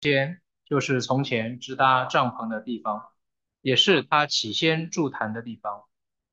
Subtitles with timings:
[0.00, 3.06] 间就是从前支搭帐篷的地方，
[3.62, 5.84] 也是他起先筑坛的地方。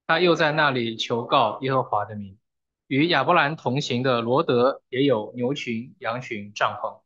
[0.07, 2.38] 他又在那里求告耶和华的名。
[2.88, 7.01] 与亚伯兰同行的罗德也有牛群、羊群、帐篷，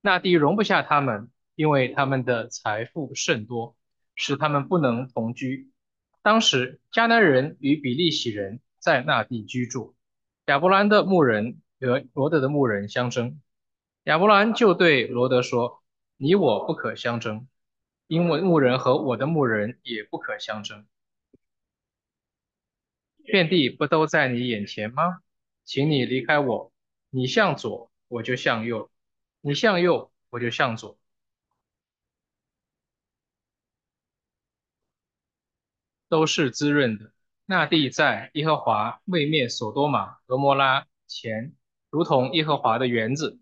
[0.00, 3.76] 那地容不下他们，因为他们的财富甚多，
[4.14, 5.70] 使他们不能同居。
[6.22, 9.94] 当时迦南人与比利洗人在那地居住，
[10.46, 13.38] 亚伯兰的牧人和罗德的牧人相争，
[14.04, 15.82] 亚伯兰就对罗德说
[16.18, 17.48] ：“你我不可相争，
[18.08, 20.86] 因为牧人和我的牧人也不可相争。”
[23.24, 25.22] 遍地不都在你眼前吗？
[25.64, 26.72] 请你离开我。
[27.10, 28.90] 你向左，我就向右；
[29.40, 30.98] 你向右，我就向左。
[36.08, 37.12] 都是滋润的。
[37.44, 41.54] 那地在耶和华未灭所多玛、俄摩拉前，
[41.90, 43.38] 如同耶和华的园子，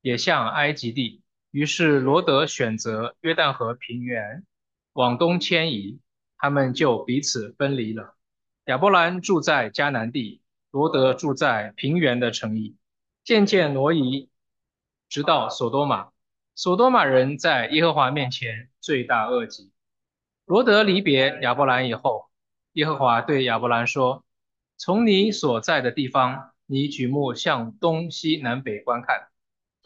[0.00, 1.22] 也像埃及地。
[1.50, 4.44] 于是罗德选择约旦河平原
[4.92, 6.00] 往东迁移，
[6.36, 8.14] 他们就彼此分离了。
[8.66, 12.76] 亚伯兰住在迦南地，罗德住在平原的城邑，
[13.24, 14.28] 渐渐挪移，
[15.08, 16.10] 直到索多玛。
[16.54, 19.72] 索多玛人在耶和华面前罪大恶极。
[20.44, 22.28] 罗德离别亚伯兰以后，
[22.72, 24.24] 耶和华对亚伯兰说
[24.76, 29.28] ：“从你所在的地方，你举目向东西南北观看，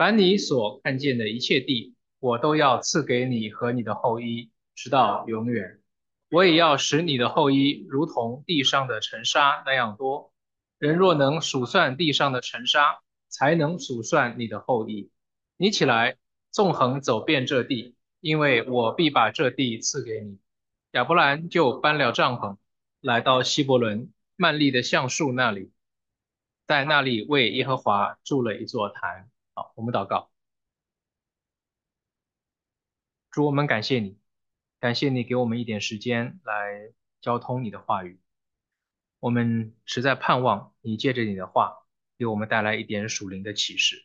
[0.03, 5.79] 凡你所看见的一切地，我都要赐给你和你的后裔，直到永远。”
[6.29, 10.33] 我也要使你的后裔如同地上的尘沙那样多。
[10.81, 15.13] 人若能数算地上的尘沙，才能数算你的后裔。
[15.57, 16.17] 你起来，
[16.51, 20.41] 纵横走遍这地，因为我必把这地赐给你。
[20.91, 22.57] 亚伯兰就搬了帐篷，
[23.01, 25.71] 来到希伯伦曼利的橡树那里，
[26.67, 29.29] 在那里为耶和华筑了一座坛。
[29.55, 30.31] 好，我们祷告，
[33.31, 34.19] 主，我们感谢你。
[34.81, 38.21] 感谢你给我们一点时间来交通你的话语，
[39.21, 41.87] 我们实在盼望你借着你的话
[42.19, 44.05] 给我们带来一点属灵的启示。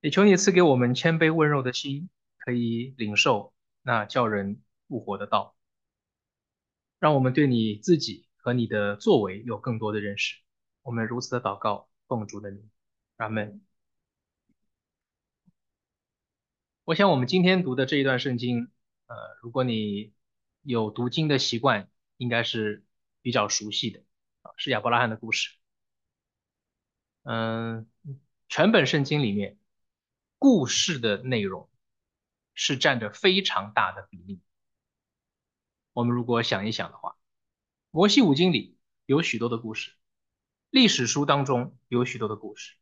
[0.00, 5.56] 也求你赐给我们谦卑温柔的心，可以领受那叫人复活的道，
[6.98, 10.36] 让我们对你自己和你的作为有更多的认识。
[10.82, 12.70] 我们如此的祷告，奉主的名，
[13.16, 13.65] 阿门。
[16.86, 18.70] 我想我们今天读的这一段圣经。
[19.06, 20.14] 呃，如果你
[20.62, 22.86] 有读经的习惯，应该是
[23.22, 24.04] 比较熟悉的
[24.42, 25.56] 啊，是亚伯拉罕的故事。
[27.24, 27.90] 嗯，
[28.48, 29.58] 全本圣经里面，
[30.38, 31.68] 故事的内容
[32.54, 34.40] 是占着非常大的比例。
[35.92, 37.16] 我们如果想一想的话，
[37.90, 39.96] 摩西五经里有许多的故事，
[40.70, 42.76] 历史书当中有许多的故事，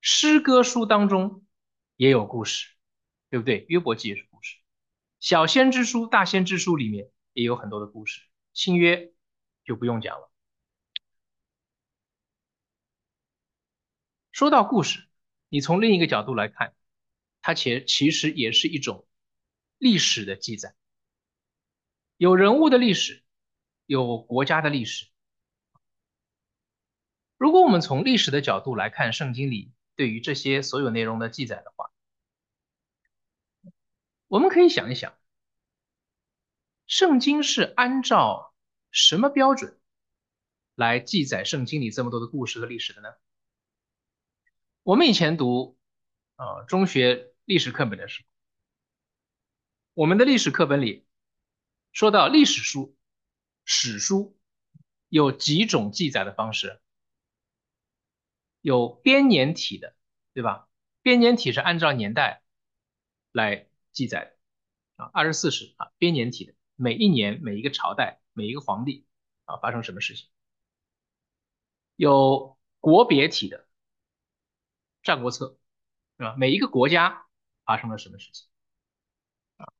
[0.00, 1.46] 诗歌书当中
[1.94, 2.74] 也有故事，
[3.30, 3.64] 对不对？
[3.68, 4.58] 约伯记也是故事。
[5.20, 9.12] 小先知书、大先知书里面也有很多的故事，新约
[9.64, 10.30] 就不用讲了。
[14.32, 15.08] 说到故事，
[15.48, 16.74] 你从另一个角度来看，
[17.42, 19.06] 它其其实也是一种
[19.78, 20.74] 历史的记载，
[22.16, 23.22] 有人物的历史，
[23.86, 25.06] 有国家的历史。
[27.36, 31.89] 如果我们从历史的角度来看圣经里对于这些所有内容的记载的话，
[34.30, 35.18] 我们可以想一想，
[36.86, 38.54] 圣经是按照
[38.92, 39.80] 什么标准
[40.76, 43.08] 来记载圣经里这么多的故事和历史的呢？
[44.84, 45.76] 我们以前读
[46.36, 48.28] 啊中学历史课本的时候，
[49.94, 51.08] 我们的历史课本里
[51.90, 52.96] 说到历史书、
[53.64, 54.38] 史书
[55.08, 56.80] 有几种记载的方式，
[58.60, 59.96] 有编年体的，
[60.34, 60.68] 对吧？
[61.02, 62.44] 编年体是按照年代
[63.32, 63.66] 来。
[63.92, 69.06] 记载的啊，二十四史啊，编年体的，每一年每一个朝代每一个皇帝
[69.44, 70.28] 啊发生什么事情，
[71.96, 73.58] 有国别体的
[75.02, 75.46] 《战国策》，
[76.16, 76.34] 对吧？
[76.36, 77.26] 每一个国家
[77.64, 78.46] 发生了什么事情？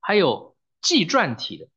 [0.01, 1.67] 还有纪传体的《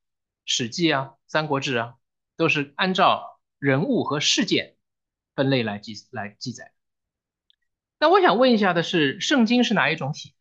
[0.46, 1.96] 史记》啊，《三国志》啊，
[2.36, 4.76] 都是按照人物和事件
[5.36, 6.74] 分类来记来记载。
[8.00, 10.36] 那我想问一下的是，圣经是哪一种体？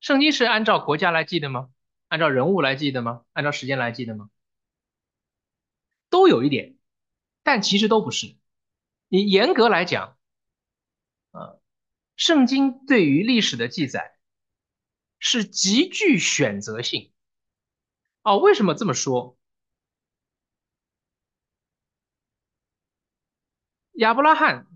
[0.00, 1.70] 圣经是按照国家来记的吗？
[2.08, 3.24] 按照人物来记的吗？
[3.32, 4.30] 按照时间来记的吗？
[6.08, 6.76] 都有一点，
[7.42, 8.36] 但其实都不是。
[9.08, 10.18] 你严格来讲，
[11.32, 11.60] 呃，
[12.16, 14.18] 圣经对于历史的记载
[15.18, 17.12] 是极具选择性。
[18.22, 19.36] 哦，为什么这么说？
[23.92, 24.66] 亚伯拉罕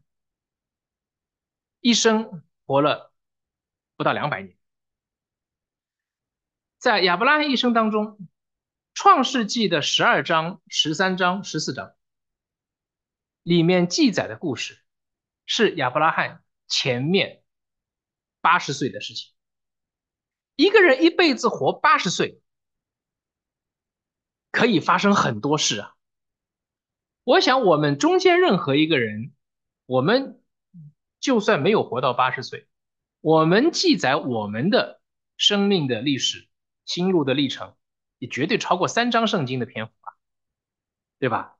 [1.80, 3.12] 一生活了
[3.96, 4.56] 不到两百年。
[6.84, 8.04] 在亚伯拉罕一生当中，
[8.92, 11.94] 《创世纪》的十二章、十三章、十四章
[13.42, 14.78] 里面记载的故事，
[15.46, 17.42] 是亚伯拉罕前面
[18.42, 19.32] 八十岁的事情。
[20.56, 22.42] 一个人一辈子活八十岁，
[24.50, 25.94] 可以发生很多事啊。
[27.22, 29.32] 我想，我们中间任何一个人，
[29.86, 30.38] 我们
[31.18, 32.68] 就算没有活到八十岁，
[33.22, 35.00] 我们记载我们的
[35.38, 36.46] 生命的历史、
[36.84, 37.76] 心路的历程，
[38.18, 40.16] 也绝对超过三章圣经的篇幅吧，
[41.18, 41.58] 对吧？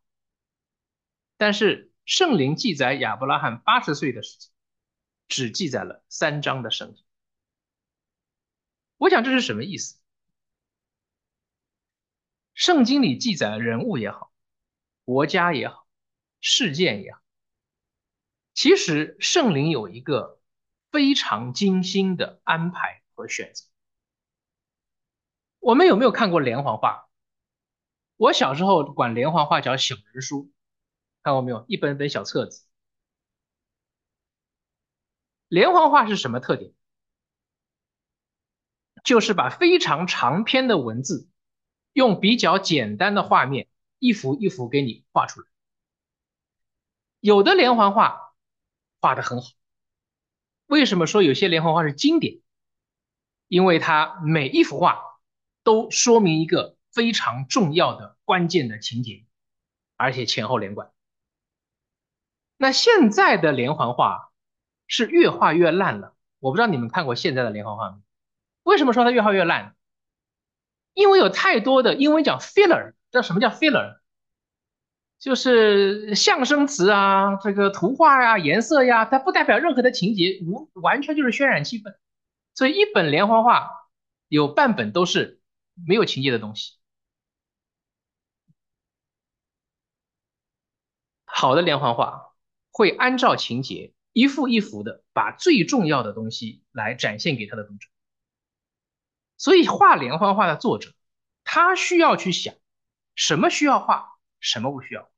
[1.36, 4.52] 但是圣灵记载亚伯拉罕八十岁的事情，
[5.28, 7.04] 只记载了三章的圣经。
[8.96, 9.98] 我想这是什么意思？
[12.54, 14.32] 圣经里记载的人物也好。
[15.04, 15.86] 国家也好，
[16.40, 17.20] 事件也好，
[18.54, 20.40] 其实圣灵有一个
[20.90, 23.66] 非常精心的安排和选择。
[25.64, 27.08] 我们有没有看过连环画？
[28.16, 30.52] 我小时候管连环画叫小人书，
[31.22, 31.64] 看过没有？
[31.68, 32.66] 一本本小册子。
[35.48, 36.74] 连环画是什么特点？
[39.04, 41.30] 就是把非常长篇的文字
[41.94, 43.66] 用比较简单的画面。
[43.98, 45.46] 一幅一幅给你画出来，
[47.20, 48.34] 有的连环画
[49.00, 49.48] 画的很好。
[50.66, 52.42] 为什么说有些连环画是经典？
[53.48, 55.13] 因为它每一幅画
[55.64, 59.24] 都说明一个非常重要的关键的情节，
[59.96, 60.92] 而且前后连贯。
[62.56, 64.30] 那现在的连环画
[64.86, 66.14] 是越画越烂了。
[66.38, 67.96] 我不知道你们看过现在的连环画没？
[68.62, 69.74] 为什么说它越画越烂？
[70.92, 72.92] 因为有太多的英文讲 filler。
[73.10, 73.98] 知道什么叫 filler？
[75.18, 81.94] 就是象声词啊，这个图画呀、颜色呀，它不代表任何的情节，无完全就是渲染气氛。
[82.54, 83.70] 所以一本连环画
[84.28, 85.40] 有半本都是
[85.74, 86.74] 没有情节的东西。
[91.24, 92.32] 好的连环画
[92.70, 97.88] 会按照情节一幅一幅的把最重要的东西来展现给他的读者。
[99.36, 100.94] 所以画连环画的作者，
[101.42, 102.54] 他需要去想。
[103.16, 105.10] 什么需要画，什么不需要？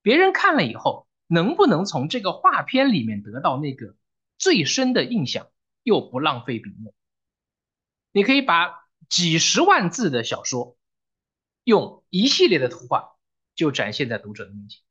[0.00, 3.94] 别人看了以后，能不能从这个画片里面得到那个
[4.38, 5.50] 最深的印象，
[5.82, 6.94] 又不浪费笔墨？
[8.10, 8.81] 你可以把
[9.12, 10.78] 几十万字的小说，
[11.64, 13.18] 用一系列的图画，
[13.54, 14.82] 就展现在读者的面前。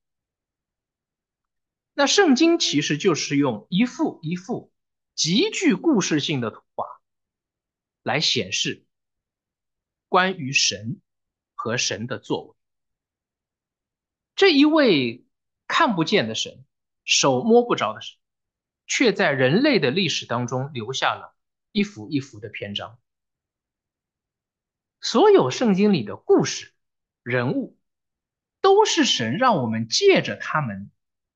[1.95, 4.71] 那圣经其实就是用一幅一幅
[5.15, 6.85] 极具故事性的图画，
[8.03, 8.85] 来显示
[10.07, 11.01] 关于神。
[11.63, 12.55] 和神的作为，
[14.35, 15.27] 这一位
[15.67, 16.65] 看不见的神，
[17.05, 18.17] 手摸不着的神，
[18.87, 21.35] 却在人类的历史当中留下了
[21.71, 22.99] 一幅一幅的篇章。
[25.01, 26.73] 所有圣经里的故事、
[27.23, 27.77] 人物，
[28.61, 30.91] 都是神让我们借着他们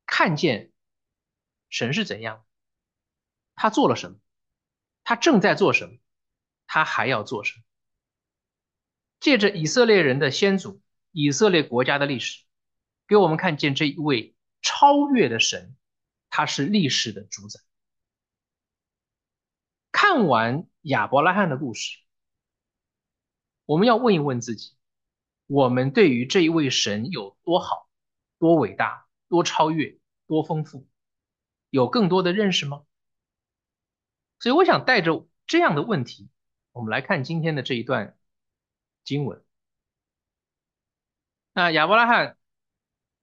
[0.06, 0.72] 看见
[1.70, 2.46] 神是怎样，
[3.56, 4.20] 他做了什么，
[5.04, 5.98] 他正在做什么，
[6.68, 7.64] 他还要做什么。
[9.20, 10.82] 借着以色列人的先祖、
[11.12, 12.44] 以色列国家的历史，
[13.08, 15.76] 给我们看见这一位超越的神，
[16.30, 17.60] 他是历史的主宰。
[19.92, 21.98] 看完亚伯拉罕的故事，
[23.66, 24.76] 我们要问一问自己：
[25.48, 27.90] 我们对于这一位神有多好、
[28.40, 30.88] 多伟大、多超越、多丰富，
[31.70, 32.84] 有更多的认识吗？
[34.40, 36.30] 所以，我想带着这样的问题，
[36.72, 38.18] 我们来看今天的这一段。
[39.04, 39.46] 经文，
[41.54, 42.40] 那亚伯拉罕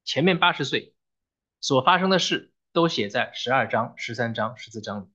[0.05, 0.95] 前面八十岁
[1.61, 5.09] 所发生的事都写在十二章、十三章、十四章里。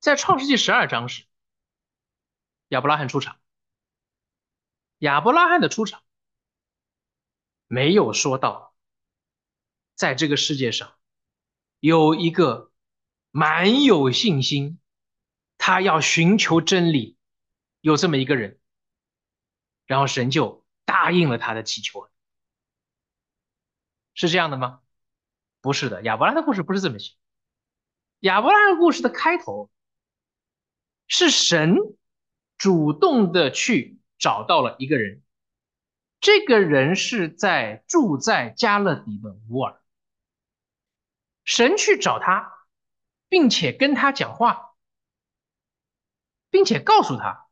[0.00, 1.24] 在创世纪十二章时，
[2.68, 3.38] 亚伯拉罕出场。
[4.98, 6.02] 亚伯拉罕的出场
[7.68, 8.74] 没有说到，
[9.94, 10.92] 在这个世界上
[11.78, 12.68] 有一个。
[13.32, 14.80] 蛮有信心，
[15.56, 17.16] 他要寻求真理，
[17.80, 18.58] 有这么一个人，
[19.86, 22.10] 然后神就答应了他的祈求，
[24.14, 24.82] 是这样的吗？
[25.60, 27.14] 不是的，亚伯拉罕的故事不是这么写。
[28.18, 29.70] 亚伯拉罕故事的开头
[31.10, 31.76] 是神
[32.56, 35.22] 主动的去找到了一个人，
[36.20, 39.78] 这个人是在住在加勒底的乌尔，
[41.44, 42.56] 神去找他。
[43.32, 44.74] 并且跟他讲话，
[46.50, 47.46] 并且告诉他，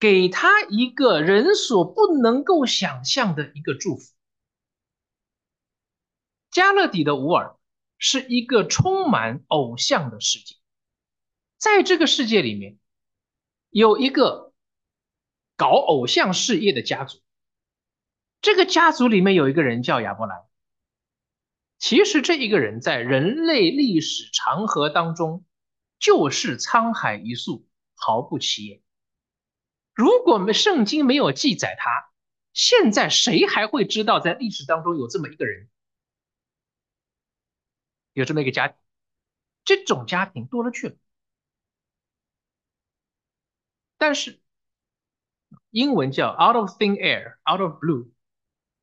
[0.00, 4.12] 给他一个人所不能够想象的一个祝福。
[6.50, 7.56] 加勒底的乌尔
[7.96, 10.56] 是一个充满偶像的世界，
[11.60, 12.78] 在这个世界里面，
[13.68, 14.54] 有一个
[15.56, 17.20] 搞偶像事业的家族，
[18.40, 20.46] 这个家族里面有一个人叫亚伯兰。
[21.78, 25.44] 其实这一个人在人类历史长河当中，
[25.98, 28.82] 就是沧海一粟，毫不起眼。
[29.92, 32.10] 如果没圣经没有记载他，
[32.54, 35.68] 现在谁还会知道在历史当中有这么一个人？
[38.14, 38.78] 有这么一个家庭，
[39.62, 40.96] 这种家庭多了去了。
[44.00, 44.40] 但是
[45.68, 48.10] 英文叫 out of thin air，out of blue，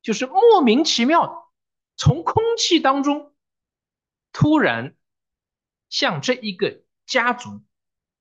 [0.00, 1.34] 就是莫名其妙的
[1.96, 3.34] 从空气当中
[4.30, 4.96] 突然
[5.88, 7.60] 向这一个家族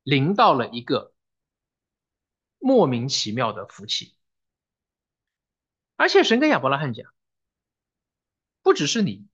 [0.02, 1.14] 临到了一个
[2.58, 4.16] 莫名其妙的福气。
[5.98, 7.14] 而且神跟亚伯拉罕讲，
[8.64, 9.28] 不只是你。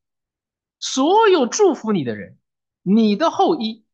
[0.79, 2.37] 所有祝福你的人，
[2.81, 3.85] 你的后裔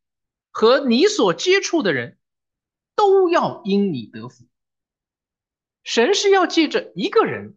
[0.50, 2.18] 和你所接触的人，
[3.00, 4.44] 都要因你得福。
[5.82, 7.56] 神是要借着一个人，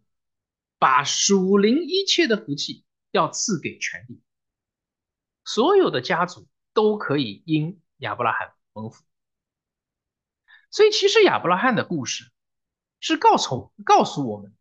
[0.78, 4.22] 把属灵一切的福气要赐给全地，
[5.44, 9.04] 所有的家族都可以因亚伯拉罕蒙福。
[10.70, 12.32] 所以，其实亚伯拉罕的故事
[13.00, 14.54] 是告诉告诉我们，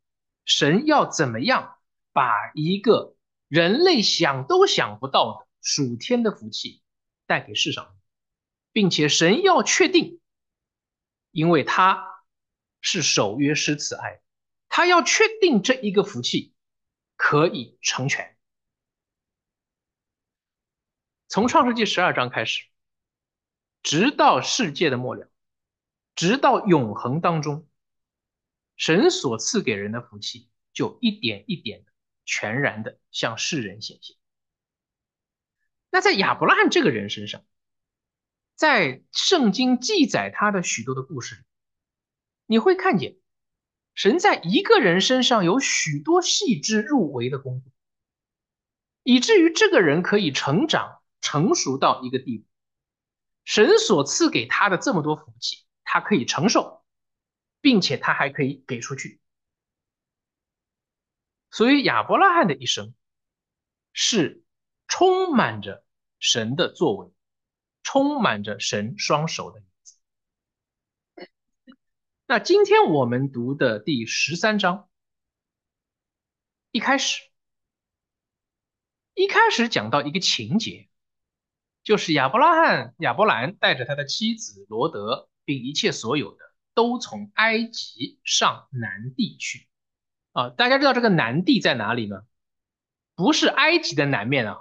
[0.43, 1.77] 神要怎么样
[2.11, 3.15] 把一个。
[3.49, 6.81] 人类想都想不到的属天的福气
[7.27, 7.95] 带给世上，
[8.71, 10.19] 并且神要确定，
[11.33, 12.23] 因为他
[12.79, 14.21] 是守约施慈爱，
[14.69, 16.53] 他要确定这一个福气
[17.17, 18.37] 可以成全。
[21.27, 22.63] 从创世纪十二章开始，
[23.81, 25.29] 直到世界的末了，
[26.15, 27.67] 直到永恒当中，
[28.77, 31.91] 神所赐给人的福气就一点一点的。
[32.25, 34.15] 全然的向世人显现。
[35.89, 37.43] 那在亚伯拉罕这个人身上，
[38.63, 41.41] 在圣经记载他的许多的故事里，
[42.45, 43.17] 你会看见
[43.93, 47.69] 神在一个人身上有许多细致入微的工作，
[49.03, 52.45] 以至于这个人可以成长成熟到一个地步。
[53.43, 56.85] 神所赐给他的这么多福气，他可以承受，
[57.59, 59.19] 并且他还可以给出去。
[61.51, 62.95] 所以亚伯拉罕的一生
[63.91, 64.41] 是
[64.87, 65.83] 充满着
[66.17, 67.11] 神的作为，
[67.83, 69.95] 充满着神双手的影子。
[72.25, 74.89] 那今天我们读的第十三章
[76.71, 77.21] 一开始，
[79.13, 80.89] 一开始讲到一个情节，
[81.83, 86.39] 就是亚伯拉罕亚伯兰带着他的妻子罗德，并一切所有的，
[86.73, 89.67] 都从埃及上南地去。
[90.31, 92.25] 啊，大家知道这个南地在哪里呢？
[93.13, 94.57] 不是埃及的南面啊，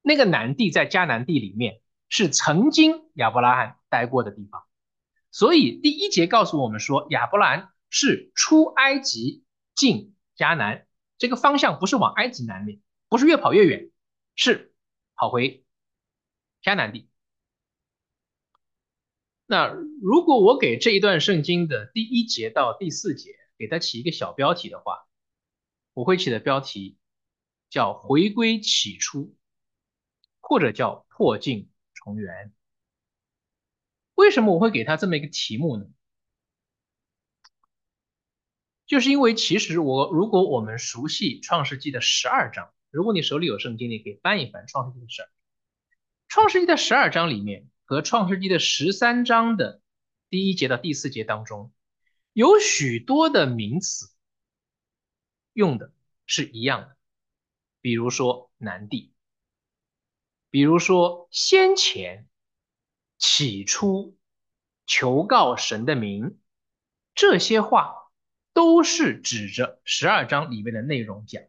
[0.00, 1.81] 那个南地在迦南地里面，
[2.14, 4.62] 是曾经亚伯拉罕待过的地方。
[5.30, 13.90] 所以第一节告诉我们说，亚伯兰是出埃及进迦南，这个方向不是往埃及南面，不是越跑越远，
[14.34, 14.74] 是
[15.14, 15.64] 跑回
[16.62, 17.08] 迦南地。
[19.46, 19.68] 那
[20.02, 25.06] 如果我给这一段圣经的第一节到第四节给它起一个小标题的话，
[25.94, 26.98] 我会起的标题
[27.70, 29.34] 叫“回归起初”，
[30.40, 31.70] 或者叫“破镜
[32.02, 32.52] 重圆”。
[34.14, 35.86] 为什么我会给他这么一个题目呢？
[38.86, 45.28] 就是因为其实我如果我们熟悉《创世纪》的十二章，如果你手里有圣经，你可以翻一翻《创世纪》的十二。
[46.28, 49.80] 《创世纪》的十二章里面和《创世纪》的十三章的
[50.28, 51.72] 第一节到第四节当中，
[52.32, 54.10] 有许多的名词。
[55.54, 55.92] 用的
[56.24, 56.96] 是一样的，
[57.82, 59.11] 比如说南地，
[60.52, 62.28] 比如说先前、
[63.16, 64.18] 起初、
[64.84, 66.38] 求告神的名，
[67.14, 68.12] 这些话
[68.52, 71.42] 都是指着十二章里面的内容讲。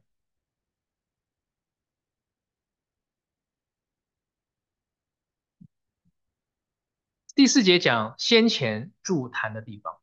[7.35, 9.99] 第四节讲先前筑坛的地方，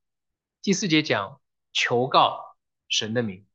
[0.60, 1.40] 第四节讲
[1.72, 2.54] 求告
[2.86, 3.46] 神的名。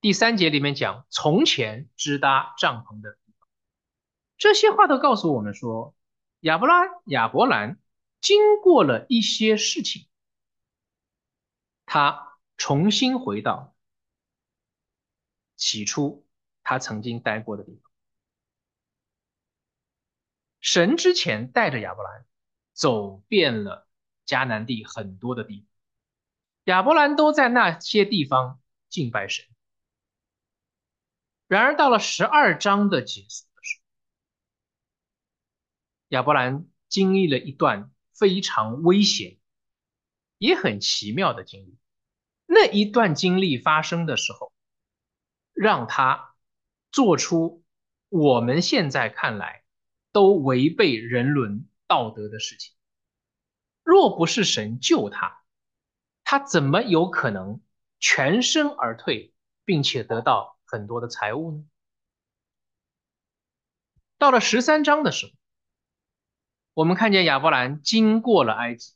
[0.00, 3.18] 第三节里面讲从前支搭帐篷的，
[4.38, 5.94] 这些话都告诉我们说，
[6.40, 7.78] 亚伯拉亚伯兰
[8.20, 10.06] 经过了一些事情，
[11.86, 13.74] 他重新回到
[15.56, 16.26] 起初
[16.62, 17.90] 他曾经待过的地方。
[20.60, 22.26] 神之前带着亚伯兰
[22.72, 23.88] 走遍了
[24.26, 25.68] 迦南地很多的地方，
[26.64, 29.46] 亚伯兰都在那些地方敬拜神。
[31.46, 33.46] 然而到了十二章的结束，
[36.08, 39.38] 亚伯兰经历了一段非常危险、
[40.38, 41.78] 也很奇妙的经历。
[42.46, 44.52] 那一段经历发生的时候，
[45.52, 46.34] 让他
[46.92, 47.64] 做出
[48.08, 49.64] 我们现在看来
[50.12, 52.74] 都违背人伦道德的事情。
[53.82, 55.42] 若不是神救他，
[56.22, 57.60] 他怎么有可能
[57.98, 59.34] 全身而退，
[59.64, 61.64] 并且得到很多的财物呢？
[64.18, 65.32] 到了十三章的时候，
[66.76, 68.92] 我们看见亚伯兰经过了埃及，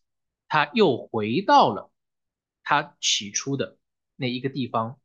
[0.48, 1.90] 他又回到了
[2.62, 3.78] 他起初的
[4.16, 5.00] 那一个地方，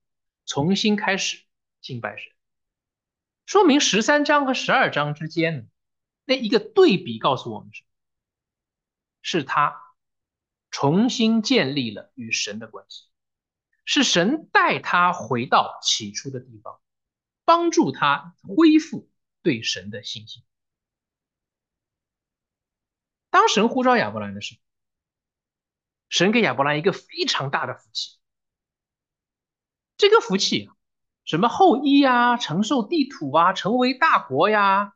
[0.45, 1.45] 重新开始
[1.79, 2.33] 敬拜神。
[3.45, 5.69] 说明十三章和十二章之间
[6.25, 7.83] 那一个对比告诉我们是，
[9.21, 9.81] 是他
[10.69, 13.05] 重新建立了与神的关系，
[13.85, 16.81] 是神带他回到起初的地方，
[17.45, 19.09] 帮助他恢复。
[19.41, 20.43] 对神的信心。
[23.35, 24.61] 当神呼召亚伯兰的时候，
[26.07, 28.17] 神给亚伯兰一个非常大的福气。
[29.97, 30.69] 这个福气，
[31.25, 34.93] 什么后裔呀，承受地土啊，成为大国呀，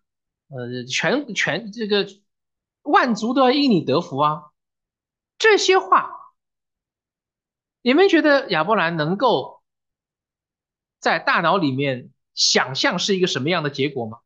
[0.47, 2.07] 呃，全全这个
[2.81, 4.51] 万族都要因你得福啊，
[5.37, 6.09] 这些话，
[7.81, 9.61] 你们觉得亚伯兰能够
[11.01, 14.19] 在大脑里面想象是一个什么样的结果吗？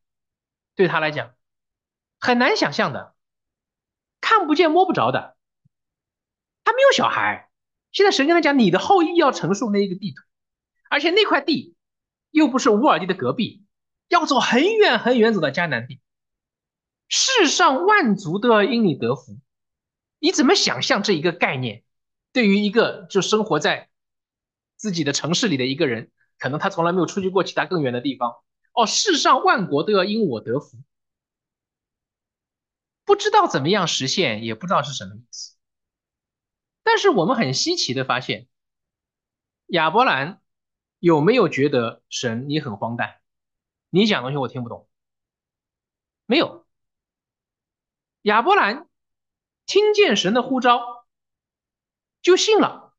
[0.76, 1.34] 对他来讲，
[2.20, 3.13] 很难想象的，
[4.24, 5.36] 看不见摸不着的。
[6.64, 7.50] 他没有小孩，
[7.92, 10.24] 现在神跟他讲，你的后裔要承受那一个地图，
[10.90, 11.76] 而且那块地
[12.32, 13.66] 又不是乌尔地的隔壁，
[14.08, 16.00] 要走很远很远走到迦南地。
[17.10, 19.38] 世上万族都要因你得福，
[20.20, 21.84] 你怎么想象这一个概念？
[22.32, 23.90] 对于一个就生活在
[24.78, 28.38] 自己的城市里的一个人，可能他从来没有出去过其他更远的地方。
[28.72, 30.78] 哦，世上万国都要因我得福，
[33.06, 35.56] 不知道怎么样实现，也不知道是什么意思。
[36.84, 38.48] 但是我们很稀奇的发现，
[39.68, 40.42] 亚伯兰
[41.00, 43.22] 有没有觉得神你很荒诞？
[43.90, 44.90] 你讲东西我听不懂。
[46.26, 46.66] 没有，
[48.22, 48.88] 亚伯兰
[49.66, 51.06] 听见神的呼召，
[52.22, 52.96] 就信了，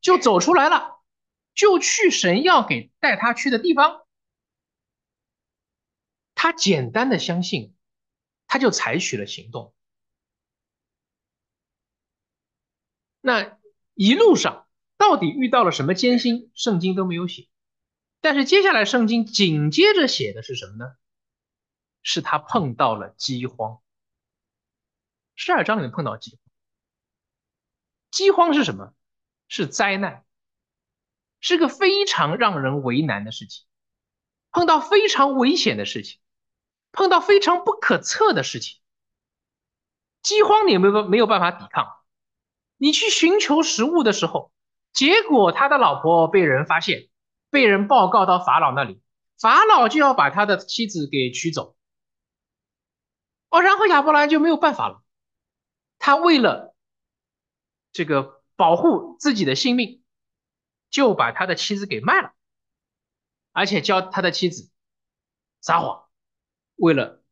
[0.00, 1.00] 就走出来了，
[1.54, 4.06] 就去神要给带他去的地方。
[6.34, 7.74] 他简单的相信，
[8.54, 9.74] 他就采取了行动。
[13.20, 13.58] 那
[13.94, 17.48] 一路上到底遇到了什么艰辛，圣经都没有写。
[18.20, 20.94] 但是接下来圣经紧接着写的是什么呢？
[22.04, 23.82] 是他碰到了饥荒。
[25.34, 26.52] 十二章里面碰到饥荒，
[28.12, 28.94] 饥荒是什么？
[29.48, 30.24] 是灾难，
[31.40, 33.66] 是个非常让人为难的事情，
[34.52, 36.20] 碰到非常危险的事情。
[36.94, 38.80] 碰到非常不可测的事情，
[40.22, 41.86] 饥荒你没有没有办法抵抗。
[42.76, 44.52] 你去寻求食物的时候，
[44.92, 47.08] 结果他的老婆被人发现，
[47.50, 49.02] 被人报告到法老那里，
[49.38, 51.76] 法老就要把他的妻子给娶走。
[53.50, 55.02] 哦，然后亚伯兰就没有办法了，
[55.98, 56.74] 他为了
[57.92, 60.02] 这个保护自己的性命，
[60.90, 62.32] 就把他的妻子给卖了，
[63.52, 64.70] 而且教他的妻子
[65.60, 66.03] 撒谎。
[66.76, 67.22] 为了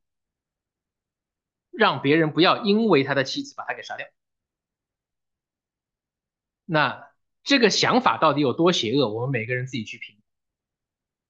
[1.71, 4.07] 让别人不要因为他的妻子把他给杀掉，
[6.65, 7.11] 那
[7.43, 9.09] 这个想法到底有多邪恶？
[9.09, 10.21] 我们每个人自己去评。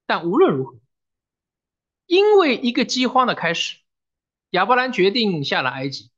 [0.05, 0.79] 但无论如何，
[2.07, 3.79] 因为一个饥荒的开始，
[4.51, 6.11] 亚伯兰决定下了埃及，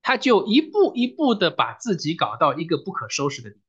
[0.00, 3.62] 他就一步一步的把自己搞到一个不可收拾的地步。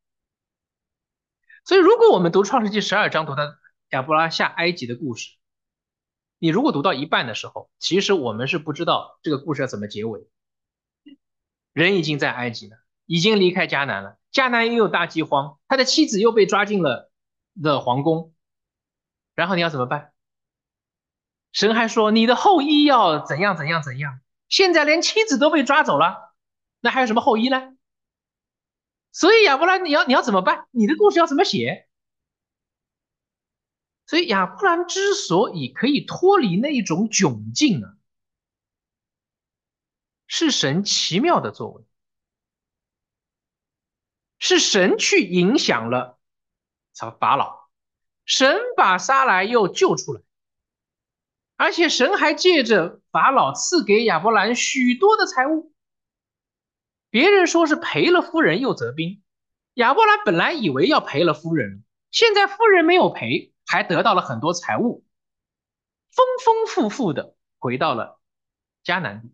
[1.65, 5.36] 所以，如果我们读创世纪十二章，读他亚伯拉下埃及的故事。
[6.39, 10.27] 你如果读到一半的时候，其实我们是不知道这个故事要怎么结尾。
[11.73, 17.11] 人已经在埃及了，已经离开迦南了，迦南又有大饥荒，他的妻子又被抓进了
[17.61, 18.33] 的皇宫，
[19.35, 20.11] 然后你要怎么办？
[21.51, 26.35] 神还说你的后裔要怎样怎样怎样，现在连妻子都被抓走了，
[26.81, 27.75] 那还有什么后裔呢？
[29.11, 30.67] 所以亚伯拉，你要你要怎么办？
[30.69, 31.86] 你的故事要怎么写？
[34.07, 37.97] 所以亚伯兰之所以可以脱离那一种窘境呢，
[40.27, 41.83] 是神奇妙的作为，
[44.39, 46.17] 是神去影响了
[47.19, 47.67] 法老，
[48.23, 50.21] 神把撒来又救出来，
[51.57, 55.73] 而且神还借着法老赐给亚伯兰许多的财物。
[57.09, 59.21] 别人说是赔了夫人又折兵，
[59.73, 63.53] 亚伯兰本来以为要赔了夫人，现在夫人没有赔。
[63.67, 65.03] 还得到了很多财物，
[66.09, 68.21] 丰丰富富的回到了
[68.83, 69.29] 迦南地。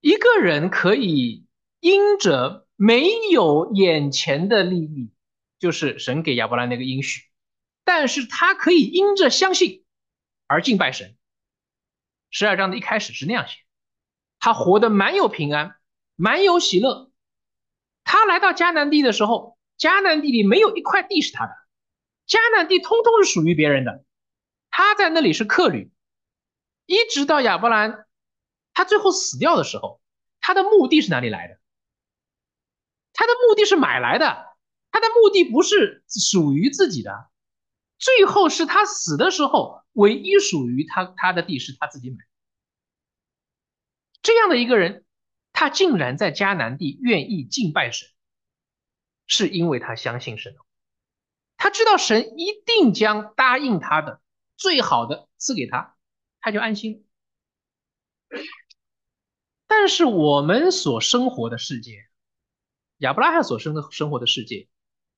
[0.00, 1.46] 一个人可以
[1.78, 5.12] 因着没有眼前的利益，
[5.60, 7.22] 就是神给亚伯兰那个应许，
[7.84, 9.84] 但是他可以因着相信
[10.48, 11.16] 而敬拜神。
[12.30, 13.58] 十二章的一开始是那样写，
[14.40, 15.76] 他活得蛮有平安，
[16.16, 17.12] 蛮有喜乐，
[18.02, 19.57] 他来到迦南地的时候。
[19.78, 21.52] 迦南地里没有一块地是他的，
[22.26, 24.04] 迦南地通通是属于别人的，
[24.70, 25.92] 他在那里是客旅。
[26.86, 28.06] 一直到亚伯兰
[28.72, 30.00] 他最后死掉的时候，
[30.40, 31.58] 他的墓地是哪里来的？
[33.12, 34.46] 他的墓地是买来的，
[34.90, 37.30] 他的墓地不是属于自己的。
[37.98, 42.16] 最后是他死的时候，唯一属于他他的地是他自己买。
[44.22, 45.04] 这样的一个人，
[45.52, 48.08] 他竟然在迦南地愿意敬拜神，
[49.28, 50.56] 是因为他相信神，
[51.56, 54.20] 他知道神一定将答应他的
[54.56, 55.96] 最好的赐给他，
[56.40, 57.06] 他就安心。
[59.68, 62.08] 但是我们所生活的世界，
[62.96, 64.66] 亚伯拉罕所生的生活的世界，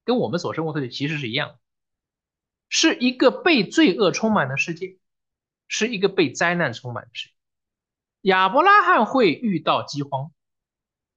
[0.05, 1.59] 跟我们所生活的世界其实是一样的。
[2.69, 4.99] 是一个被罪恶充满的世界，
[5.67, 7.35] 是一个被灾难充满的世界。
[8.23, 10.33] 亚伯拉罕会遇到饥荒，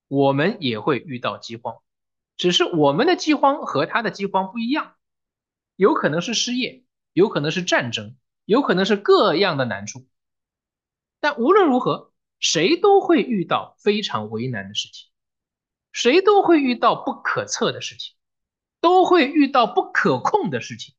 [0.07, 1.81] 我们也会遇到饥荒，
[2.35, 4.95] 只是我们的饥荒和他的饥荒不一样，
[5.75, 8.15] 有可能是失业，有可能是战争，
[8.45, 10.07] 有可能是各样的难处。
[11.19, 15.09] 但无论如何，谁都会遇到非常为难的事情，
[15.91, 18.15] 谁都会遇到不可测的事情，
[18.81, 20.95] 都会遇到不可控的事情。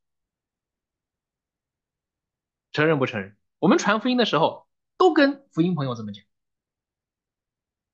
[2.73, 3.37] 承认不承认？
[3.59, 4.66] 我们传福音的时候
[4.97, 6.25] 都跟福音朋友这么讲。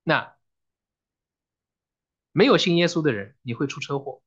[0.03, 0.37] 那
[2.33, 4.23] 没有信耶稣的人，你会出车祸；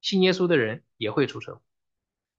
[0.00, 1.62] 信耶稣的人也会出车祸。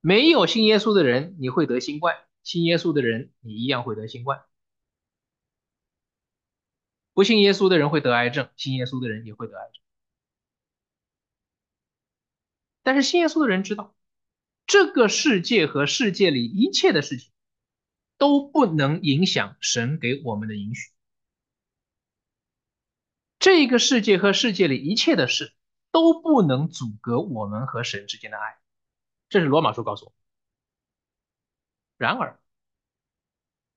[0.01, 4.43] 没有信耶稣的人，你会得新冠；信耶稣的人，你一样会得新冠。
[7.13, 9.81] 不信耶稣的人会得癌症，信耶稣的人也会得癌症。
[12.83, 13.95] 但是信耶稣的人知道，
[14.65, 17.31] 这个世界和世界里一切的事情。
[18.19, 20.91] 都不能影响神给我们的允许。
[23.39, 25.55] 这个世界和世界里一切的事
[25.91, 28.59] 都不能阻隔我们和神之间的爱，
[29.29, 30.13] 这是罗马书告诉我。
[31.97, 32.39] 然而，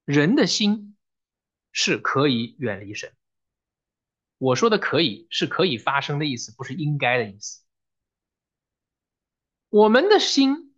[0.05, 0.97] 人的心
[1.71, 3.15] 是可以远离神。
[4.39, 7.63] 我说的可以是可以发生的意思，不是应该的意思。
[9.69, 10.75] 我们的心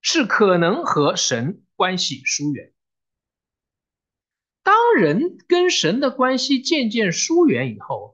[0.00, 2.72] 是可能和神关系疏远。
[4.62, 8.11] 当人跟神的关系渐渐疏远以后，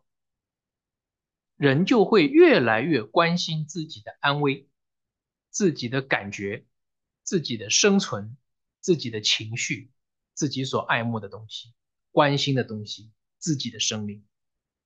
[1.58, 4.68] 人就会越来越关心自己的安危、
[5.50, 6.64] 自己的感觉、
[7.24, 8.36] 自己的生存、
[8.80, 9.90] 自己的情绪、
[10.34, 11.74] 自己所爱慕的东西、
[12.12, 14.24] 关心的东西、自己的生命。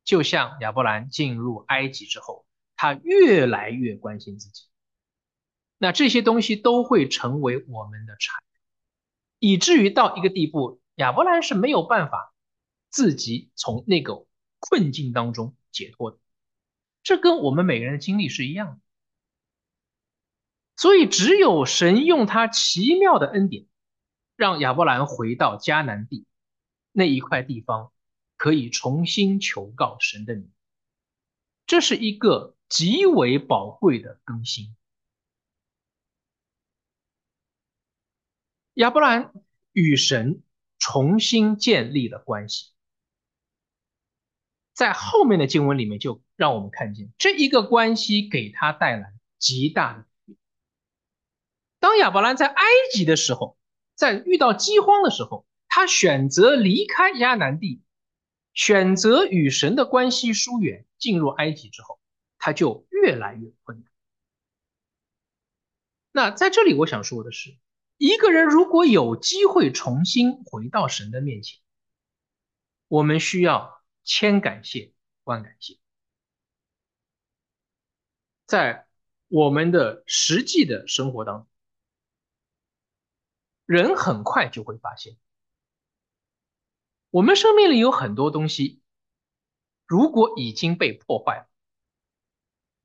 [0.03, 4.65] 就像亚伯兰进入埃及之后，他越来越关心自己。
[5.77, 8.43] 那这些东西都会成为我们的产，
[9.39, 10.81] 以至于到一个地步。
[10.97, 12.35] 亚伯兰是没有办法
[12.89, 14.27] 自己从那个
[14.59, 16.19] 困境当中解脱的，
[17.03, 18.81] 这跟我们每个人的经历是一样的。
[20.77, 23.67] 所以，只有神用他奇妙的恩典，
[24.37, 26.27] 让亚伯兰回到迦南地
[26.93, 27.93] 那一块地方，
[28.37, 30.51] 可以重新求告神的名。
[31.67, 34.75] 这是一个极为宝贵的更新。
[38.75, 39.33] 亚伯兰
[39.73, 40.43] 与神。
[40.85, 42.72] 重新建立了关系，
[44.73, 50.35] 在后面的经文里面就让我们看见这一个关系给他带来极大的。
[51.79, 53.59] 当亚伯兰在埃及的时候，
[53.95, 57.83] 在遇到饥荒的时候，他选择离开亚南地，
[58.55, 61.99] 选择与神的关系疏远，进入埃及之后，
[62.39, 63.91] 他就越来越困难。
[66.13, 67.57] 那在这里，我想说的是。
[67.99, 71.61] 一个人如果有机会重新回到神的面前，
[72.89, 74.93] 我们需要千感谢
[75.25, 75.79] 万感谢。
[78.47, 78.87] 在
[79.29, 81.49] 我们的实际的生活当中，
[83.65, 85.17] 人很快就会发现，
[87.11, 88.83] 我们生命里有很多东西，
[89.87, 91.49] 如果已经被破坏了，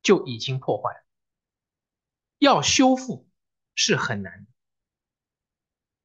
[0.02, 1.06] 就已经破坏了，
[2.38, 3.28] 要修复
[3.76, 4.52] 是很难的。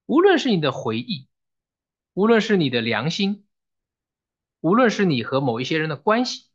[0.07, 1.29] 无论是你的回忆，
[2.15, 3.47] 无论是你的良心，
[4.63, 6.47] 无论是你和某一些人的关系，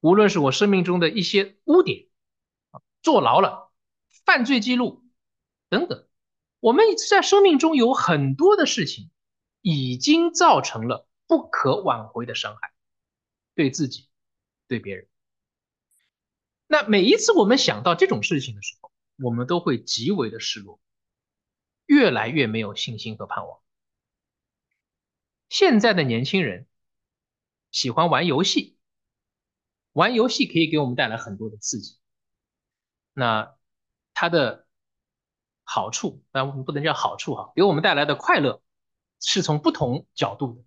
[0.00, 2.06] 无论是我生命中的一些污点，
[3.02, 3.70] 坐牢了、
[4.24, 5.04] 犯罪记录
[5.68, 6.08] 等等，
[6.58, 9.10] 我们在生命中有很多的事情，
[9.60, 12.72] 已经造成了不可挽回的伤害。
[13.54, 14.08] 对自己，
[14.66, 15.06] 对别人。
[16.66, 20.80] 那每一次我们想到这种事情的时候，我们都会极为的失落，
[21.84, 23.60] 越来越没有信心和盼望。
[25.50, 26.66] 现在的年轻人
[27.76, 28.78] 喜欢玩游戏，
[29.92, 31.98] 玩游戏可以给我们带来很多的刺激。
[33.12, 33.54] 那
[34.14, 34.66] 它的
[35.62, 38.62] 好处，当然我们不能叫好处哈，给我们带来的快乐
[39.20, 40.64] 是从不同角度的。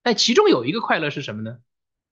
[0.00, 1.58] 但其中有一个快乐是什么呢？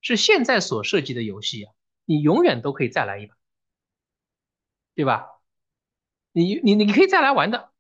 [0.01, 1.73] 是现在所设计的游戏啊，
[2.05, 3.37] 你永远都可以再来一把，
[4.97, 5.29] 对吧？
[6.33, 7.73] 你你你可以再来玩的。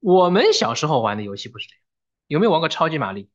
[0.00, 1.82] 我们小时候玩的游戏不是这样，
[2.26, 3.30] 有没有玩过超级玛丽？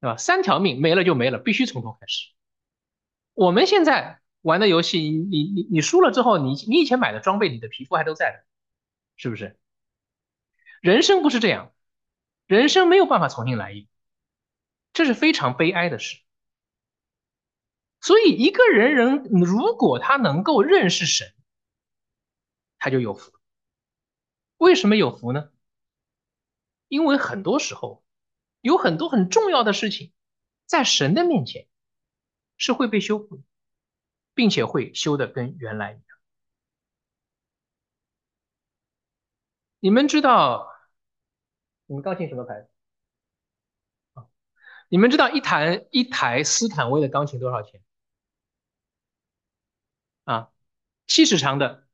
[0.00, 0.16] 对吧？
[0.16, 2.30] 三条命没了就没了，必须从头开始。
[3.34, 8.44] 我们现在玩的游戏，你你你输了之后，你你以前买的装备，你的皮肤还都在的，
[9.16, 9.58] 是不是？
[10.80, 11.74] 人生不是这样，
[12.46, 13.88] 人生没有办法重新来一，
[14.94, 16.22] 这是非常悲哀的事。
[18.00, 21.34] 所以一个人人如果他能够认识神，
[22.78, 23.32] 他就有福。
[24.56, 25.50] 为什么有福呢？
[26.88, 28.02] 因为很多时候。
[28.60, 30.12] 有很多很重要的事情，
[30.66, 31.66] 在神的面前
[32.56, 33.42] 是会被修复，
[34.34, 36.04] 并且会修的跟原来一样。
[39.80, 40.70] 你们知道，
[41.86, 42.68] 你们钢琴什么牌子？
[44.92, 47.80] 你们知道一台一台斯坦威的钢琴多少钱？
[50.24, 50.52] 啊，
[51.06, 51.86] 七尺长的，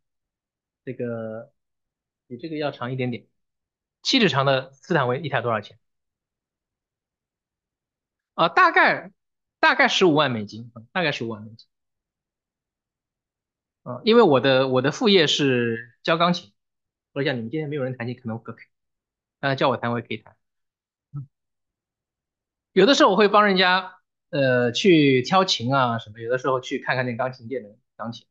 [0.84, 1.52] 这个
[2.26, 3.28] 比这个要长一点点，
[4.02, 5.78] 七尺长的斯坦威一台多少钱？
[8.36, 9.10] 啊，大概
[9.60, 11.66] 大概十五万美金，大概十五万美金。
[13.82, 16.52] 啊，因为我的我的副业是教钢琴，
[17.12, 18.66] 我想你们今天没有人弹琴，可能可可以，
[19.40, 20.36] 大家叫我弹我也可以弹。
[22.72, 23.94] 有的时候我会帮人家
[24.28, 28.26] 呃去挑琴啊什么，有的时候去看看那钢琴店的钢琴。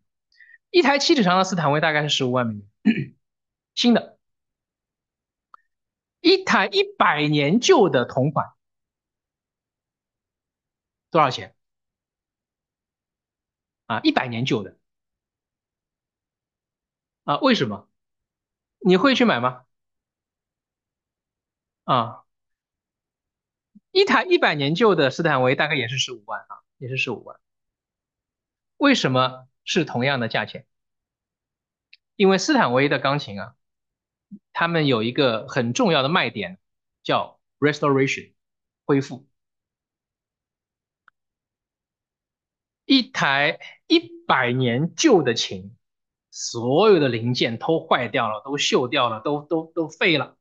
[0.69, 3.15] 一台七尺长的斯坦威大概是十五万美元，
[3.73, 4.19] 新的。
[6.21, 8.54] 一台一百年旧的同款。
[11.15, 11.55] 多少钱？
[13.85, 14.77] 啊，一百年旧的
[17.23, 17.37] 啊？
[17.37, 17.87] 为什么？
[18.79, 19.65] 你会去买吗？
[21.85, 22.25] 啊，
[23.91, 27.39] 一台一百年旧的斯坦威大概也是十五万啊，也是十五万。
[28.75, 30.67] 为什么是同样的价钱？
[32.17, 33.55] 因为斯坦威的钢琴啊，
[34.51, 36.59] 他们有一个很重要的卖点，
[37.03, 38.33] 叫 restoration，
[38.83, 39.25] 恢复。
[42.85, 45.75] 一台一百年旧的琴，
[46.31, 50.37] 所有的零件都坏掉了，都锈掉了，都都都废了。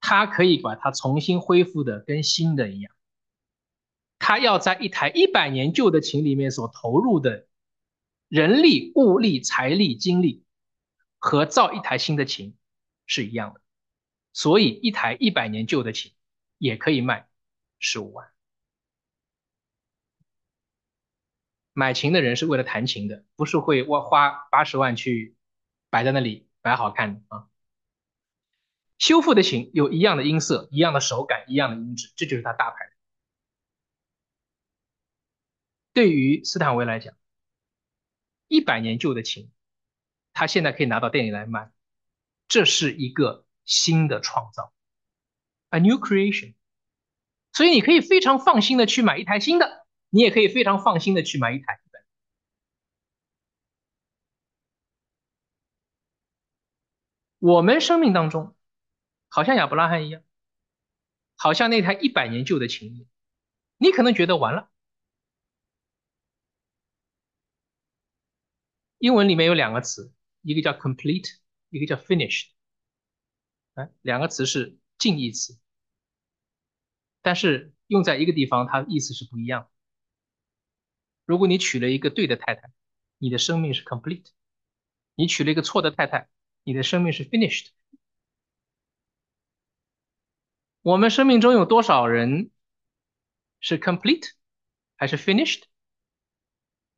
[0.00, 2.94] 它可以把它重新恢复的跟新的一样。
[4.20, 7.46] 他要在一台一百年旧的琴里面所投入的
[8.28, 10.44] 人力、物力、财力、精力，
[11.18, 12.56] 和造一台新的琴
[13.06, 13.60] 是一样的。
[14.32, 16.12] 所以，一台一百年旧的琴
[16.58, 17.28] 也可以卖
[17.78, 18.28] 十五万。
[21.78, 25.36] 买琴的人是为了弹琴的，不是会花花八十万去
[25.90, 27.46] 摆在那里摆好看的啊。
[28.98, 32.90] 修复的琴有一样的音色、一样的手感、一样的音质，这就是它大牌。
[35.92, 37.14] 对于斯坦威来讲，
[38.48, 39.48] 一百年旧的琴，
[40.32, 41.70] 他现在可以拿到店里来卖，
[42.48, 44.72] 这是一个新的创造
[45.70, 46.54] ，a new creation。
[47.52, 49.86] 所以你可以非常放心的去买一台新的。
[50.10, 51.80] 你也可以非常放心的去买一台。
[57.40, 58.56] 我们生命当中，
[59.28, 60.24] 好像亚伯拉罕一样，
[61.36, 63.06] 好像那台一百年旧的琴，
[63.76, 64.70] 你可能觉得完了。
[68.98, 71.38] 英文里面有两个词，一个叫 complete，
[71.70, 72.48] 一个叫 finished。
[73.74, 75.56] 哎，两个词是近义词，
[77.22, 79.77] 但是用在一个地方，它意思是不一样的。
[81.28, 82.70] 如果你娶了一个对的太太，
[83.18, 84.24] 你的生命是 complete；
[85.14, 86.26] 你娶了一个错的太太，
[86.64, 87.68] 你的生命是 finished。
[90.80, 92.50] 我们生命中有多少人
[93.60, 94.30] 是 complete
[94.96, 95.64] 还是 finished？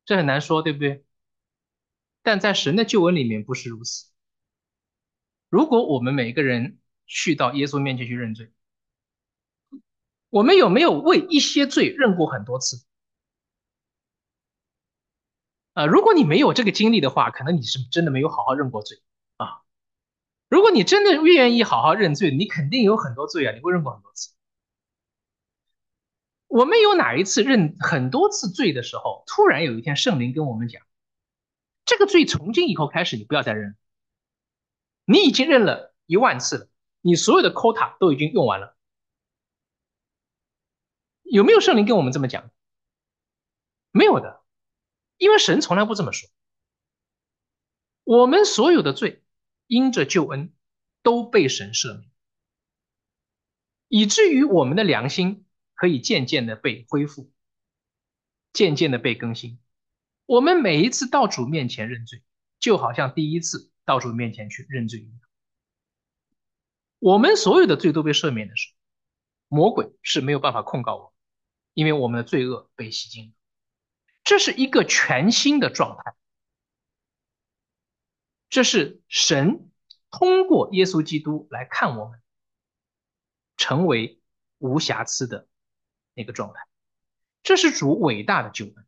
[0.05, 1.03] 这很难说，对不对？
[2.21, 4.13] 但在神的救恩里面不是如此。
[5.49, 8.53] 如果我们每一个人去到耶稣面前去认罪，
[10.29, 12.85] 我们有没有为一些罪认过很多次？
[15.81, 19.01] 啊，如果你没有这个经历的话，可能你是真的没有好好认过罪
[19.37, 19.63] 啊。
[20.47, 24.35] 如果你真的愿意好好认罪，你肯定有很多罪啊，你会认过很多次。
[26.45, 30.83] 我们有哪一次认很多次罪的时候，突然有一天圣灵跟我们讲，
[31.85, 33.75] 这个罪从今以后开始你不要再认，
[35.05, 36.69] 你已经认了一万次了，
[37.01, 38.77] 你所有的 quota 都已经用完了。
[41.23, 42.51] 有没有圣灵跟我们这么讲？
[43.91, 44.40] 没有的，
[45.21, 46.27] 因为神从来不这么说。
[48.03, 49.23] 我们所有的罪，
[49.67, 50.51] 因着救恩
[51.03, 52.09] 都被神赦免，
[53.87, 57.31] 以至于我们的良心可以渐渐的被恢复，
[58.51, 59.59] 渐渐的被更新。
[60.25, 62.23] 我们每一次到主面前认罪，
[62.59, 65.19] 就好像第一次到主面前去认罪一样。
[66.97, 71.13] 我们所有的罪都被赦免的时候，魔鬼是没有办法控告我，
[71.75, 73.33] 因为我们的罪恶被洗净了。
[74.23, 76.15] 这是一个全新的状态。
[78.49, 79.71] 这是神
[80.09, 82.21] 通过耶稣基督来看我们，
[83.55, 84.21] 成为
[84.57, 85.47] 无瑕疵的
[86.13, 86.67] 那个状态。
[87.43, 88.85] 这是主伟大的救恩。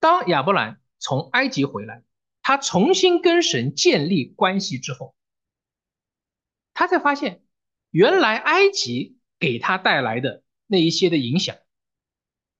[0.00, 2.02] 当亚伯兰从埃及回来，
[2.42, 5.14] 他重新跟神建立关系之后，
[6.74, 7.42] 他才发现，
[7.90, 11.56] 原来埃及给他带来的那一些的影响，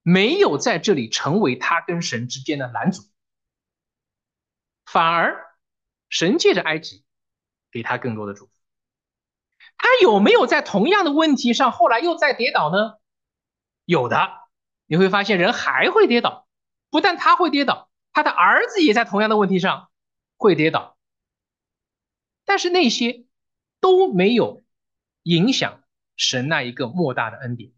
[0.07, 3.01] 没有在这里成为他跟神之间的拦阻。
[4.85, 5.43] 反而，
[6.09, 7.03] 神借着埃及
[7.71, 8.51] 给他更多的祝福。
[9.77, 12.99] 他有没有在同样的问题上后来又再跌倒呢？
[13.85, 14.29] 有的，
[14.85, 16.47] 你会发现人还会跌倒，
[16.91, 19.89] 不但他会跌倒，他的儿子也在同样的问题上
[20.37, 20.99] 会跌倒。
[22.45, 23.25] 但是那些
[23.79, 24.63] 都没有
[25.23, 25.81] 影响
[26.15, 27.73] 神那一个莫大的恩典，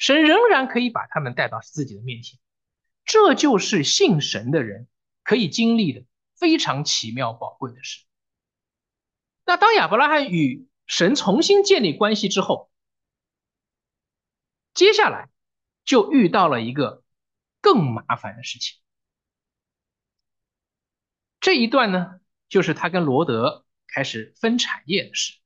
[0.00, 2.40] 神仍然可以把他们带到自己的面前。
[3.04, 4.88] 这就是信神的人
[5.22, 6.04] 可以经历的。
[6.36, 8.06] 非常奇妙宝贵的事。
[9.44, 12.70] 那当亚伯拉罕与神重新建立关系之后，
[14.72, 15.28] 接下来
[15.84, 17.04] 就遇到了一个
[17.60, 18.78] 更麻烦的事情。
[21.40, 25.40] 这一段呢，就是他跟罗德开始分产业的事。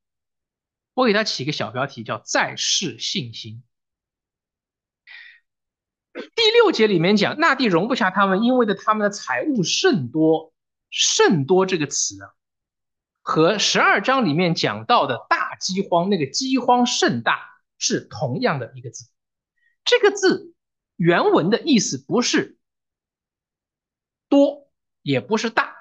[0.92, 3.64] 我给他起个小标题，叫“再世信心”。
[6.14, 10.52] 第六节里面讲，那地容不下他们，因为的他们的财物甚多。
[10.96, 12.30] 甚多这个词啊，
[13.20, 17.40] 和十二章里面讲到的大饥荒那个饥荒甚大
[17.78, 19.10] 是同样的一个字。
[19.84, 20.54] 这个字
[20.94, 22.58] 原文的意思不是
[24.28, 24.68] 多，
[25.02, 25.74] 也不是大，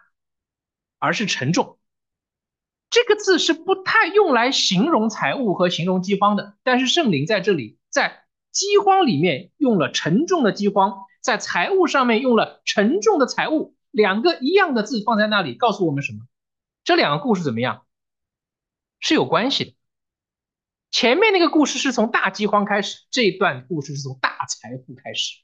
[0.97, 1.77] 而是沉重。
[2.89, 8.22] 这个字是不太用来形容财物和形容饥荒的，但是圣灵在这里在
[8.53, 13.75] 饥荒里面用了沉重的饥荒，在财务上面用了沉重的财务。
[13.91, 16.19] 两个一样的字放在那里，告诉我们什么？
[16.85, 17.85] 这两个故事怎么样？
[18.99, 19.75] 是有关系的。
[20.89, 25.41] 前面那个故事是从大饥荒开始，这段故事是从大财富开始。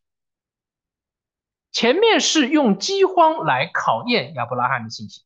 [1.71, 5.23] 前面是用饥荒来考验亚伯拉罕的信心，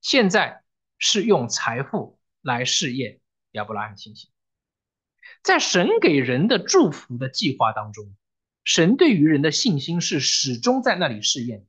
[0.00, 0.62] 现在
[0.98, 3.20] 是用财富来试验
[3.52, 4.30] 亚伯拉罕信心。
[5.42, 8.14] 在神给人的祝福的计划当中，
[8.64, 11.66] 神对于人的信心是始终在那里试验。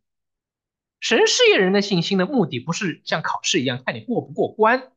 [1.00, 4.91] 神试验人的信心的目的不是像考试一样看你过不过关，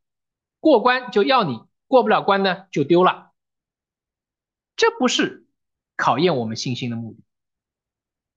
[0.61, 3.33] 过关就要你，过不了关呢就丢了。
[4.77, 5.47] 这不是
[5.97, 7.21] 考验我们信心的目的。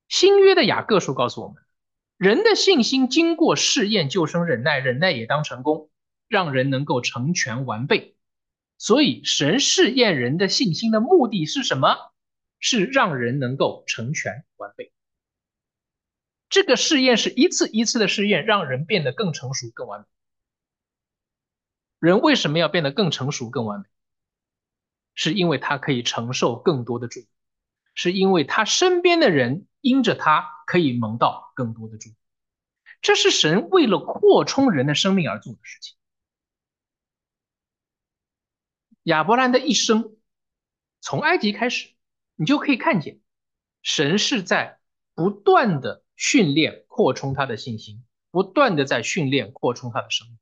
[0.08, 1.64] 新约的雅各书告诉我们，
[2.16, 5.90] 人的信心经过试验就生忍耐，忍耐也当成功，
[6.28, 8.17] 让人能够成全完备。
[8.78, 11.96] 所以神试验人的信心的目的是什么？
[12.60, 14.92] 是让人能够成全完备。
[16.50, 20.06] 这个试验是一次一次的试验，让人变得更成熟、更完美。
[22.00, 23.86] 人为什么要变得更成熟、更完美？
[25.14, 27.28] 是因为他可以承受更多的祝福，
[27.96, 32.16] 是因为他身边的人因着他可以蒙到更多的祝福。
[33.02, 35.97] 这是神为了扩充人的生命而做的事情。
[39.08, 40.18] 亚伯兰的一生，
[41.02, 41.94] 从埃及开始，
[42.36, 43.20] 你就可以看见，
[43.82, 44.80] 神是在
[45.14, 46.04] 不断的。
[46.20, 50.40] 训练扩充他的信心，不断的在训练扩充他的生命，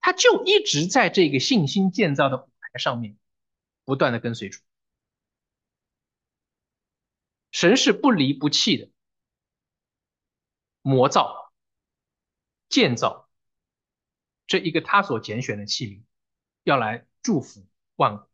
[0.00, 3.18] 他就一直在这个信心建造的舞台上面，
[3.84, 4.62] 不断的跟随主。
[7.50, 8.90] 神是不离不弃的，
[10.80, 11.52] 磨造、
[12.70, 13.28] 建造
[14.46, 16.04] 这一个他所拣选的器皿，
[16.62, 17.66] 要来祝福
[17.96, 18.28] 万国。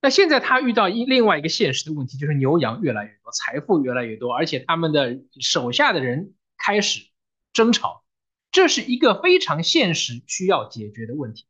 [0.00, 7.08] 那现在他遇到一另外一个现实的问题，就是牛羊越来越多，财富越来越多，而且他们的手下的人开始
[7.54, 8.04] 争吵，
[8.50, 11.46] 这是一个非常现实需要解决的问题。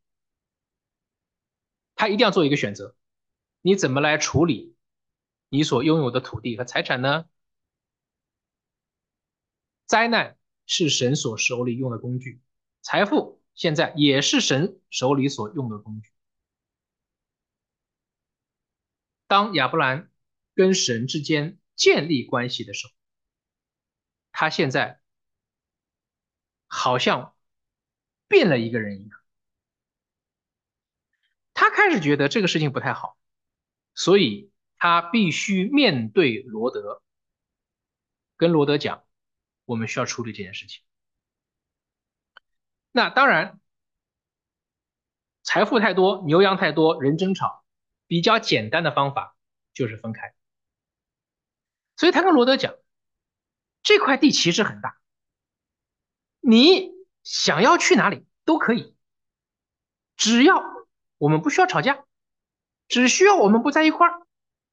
[1.96, 2.94] 他一定要做一个选择，
[3.60, 4.76] 你怎么来处理
[5.48, 7.24] 你所拥有的土地和财产呢？
[9.86, 12.40] 灾难是神所手里用的工具，
[12.82, 16.13] 财富现在也是神手里所用的工具。
[19.34, 20.08] 当亚伯兰
[20.54, 22.92] 跟神之间建立关系的时候，
[24.30, 25.00] 他现在
[26.68, 27.34] 好像
[28.28, 29.18] 变了一个人一样。
[31.52, 33.18] 他开始觉得这个事情不太好，
[33.92, 37.02] 所以他必须面对罗德，
[38.36, 39.04] 跟罗德讲，
[39.64, 40.84] 我们需要处理这件事情。
[42.92, 43.58] 那当然，
[45.42, 47.63] 财富太多，牛羊太多，人争吵，
[48.14, 49.36] 比较简单的方法
[49.72, 50.34] 就是分开。
[51.96, 52.76] 所以他跟罗德讲，
[53.82, 54.96] 这块地其实很大，
[56.38, 56.92] 你
[57.24, 58.94] 想要去哪里都可以，
[60.16, 60.62] 只要。
[61.18, 62.04] 我们不需要吵架，
[62.86, 64.22] 只需要我们不在一块儿。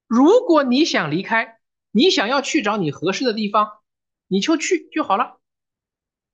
[0.05, 3.81] 如果你想离开，你想要去找你合适的地方，
[4.27, 5.41] 你就去就好了。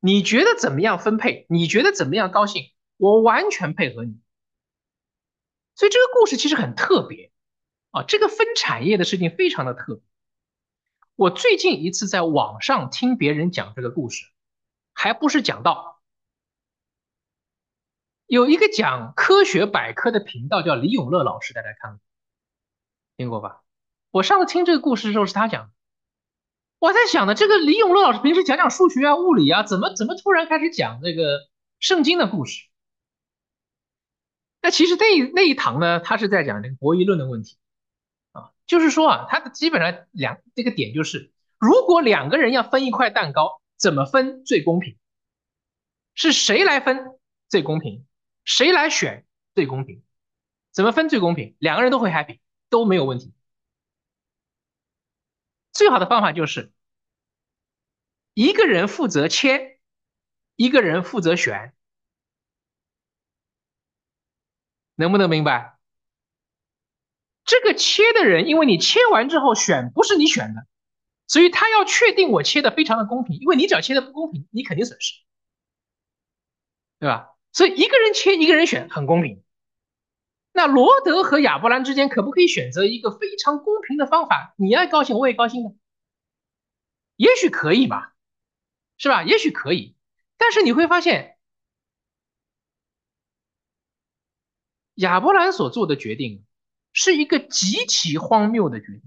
[0.02, 1.46] 你觉得怎么样分配？
[1.48, 2.74] 你觉得怎么样高兴？
[2.98, 4.20] 我完全配合你。
[5.78, 7.32] 所以这个故事其实很特别
[7.92, 10.04] 啊，这个分产业的事情非常的特别。
[11.16, 14.26] 我最近一次在网上听别人讲这个故事，
[14.94, 16.02] 还不是讲到。
[18.26, 22.00] 有一个讲科学百科的频道叫李永乐老师，大家看过
[23.16, 23.62] 听过吧？
[24.10, 25.72] 我上次听这个故事的时候是他讲，
[26.80, 31.48] 我在想呢，这个李永乐老师平时讲讲数学啊、物理啊，怎么怎么突然开始讲这个
[31.80, 32.67] 圣经的故事？
[34.68, 37.56] 那其实那那一堂呢，他是在讲这个博弈论的问题
[38.34, 44.98] 啊，就是说啊，他的基本上两这个点就是，如果两个人要分一块蛋糕，怎么分最公平？
[46.16, 48.06] 是谁来分最公平？
[48.44, 50.04] 谁来选最公平？
[50.74, 51.56] 怎么分最公平？
[51.60, 53.34] 两个人都会 happy，都没有问题。
[55.72, 56.74] 最好的方法就是
[58.34, 59.80] 一个人负责切，
[60.58, 61.74] 一个人负责选，
[64.98, 65.78] 能不能明白？
[67.46, 70.68] 这个切的人，因为你切完之后选不是你选的，
[71.28, 75.22] 所以他要确定我切的非常的公平，因为你只要切的不公平，你肯定损失，
[77.00, 77.30] 对吧？
[77.54, 79.42] 所以一个人切，一个人选，很公平。
[80.52, 84.56] 那罗德和亚伯兰之间可不可以选择一个非常公平的方法？
[84.58, 85.70] 你爱高兴，我也高兴呢？
[87.16, 88.14] 也许可以吧，
[88.98, 89.24] 是吧？
[89.24, 89.96] 也许可以。
[90.38, 91.37] 但是你会发现，
[94.98, 96.46] 亚伯兰所做的决定
[96.94, 99.02] 是一个极其荒谬的决定。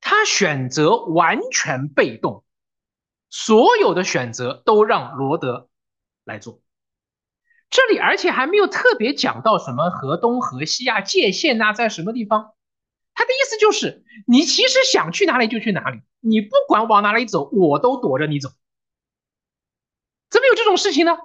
[0.00, 2.44] 他选择完全被动，
[3.30, 5.70] 所有的选择都让罗德
[6.24, 6.60] 来做。
[7.70, 12.54] 这里而且还没有特别讲到什么河东河西啊，界限呐，在什么地方？
[13.14, 18.50] 他的意思就是，你其实想去哪里就去哪里，你不管往哪里走，我都躲着你走。
[20.28, 21.16] 怎么有这种事情呢？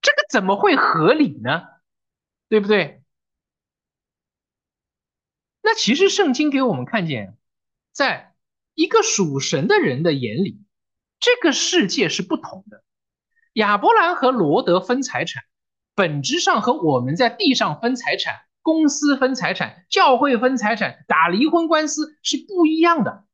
[0.00, 1.62] 这个怎么会合理呢？
[2.52, 3.02] 对不对？
[5.62, 7.38] 那其实圣经给我们看见，
[7.92, 8.34] 在
[8.74, 10.62] 一个属神的人的眼里，
[11.18, 12.84] 这个世界是不同的。
[13.54, 15.44] 亚伯兰和罗德分财产，
[15.94, 23.24] 本质上和我们在地上分财产、公司分财产、教会分财产、打离婚官司是不一样的。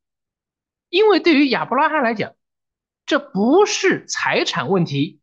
[0.90, 2.36] 因为对于亚伯拉罕来讲，
[3.04, 5.18] 这不是财产问题；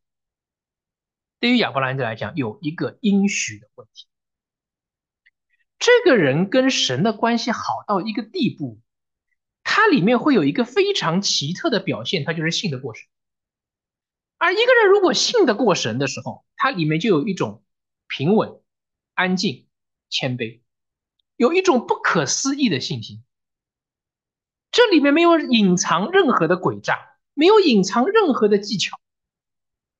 [1.40, 4.08] 对于亚伯兰来讲，有一个应许的问题。
[5.78, 8.80] 这个人跟神的关系好到一个地步，
[9.64, 13.06] 他里面会有一个非常奇特的表现，他就是信得过神。
[14.38, 17.64] 而一个人如果信得过神的时候，他里面就有一种
[18.08, 18.60] 平稳、
[19.14, 19.68] 安静、
[20.10, 20.62] 谦卑，
[21.36, 23.24] 有一种不可思议的信心。
[24.72, 29.00] 这里面没有隐藏任何的诡诈，没有隐藏任何的技巧，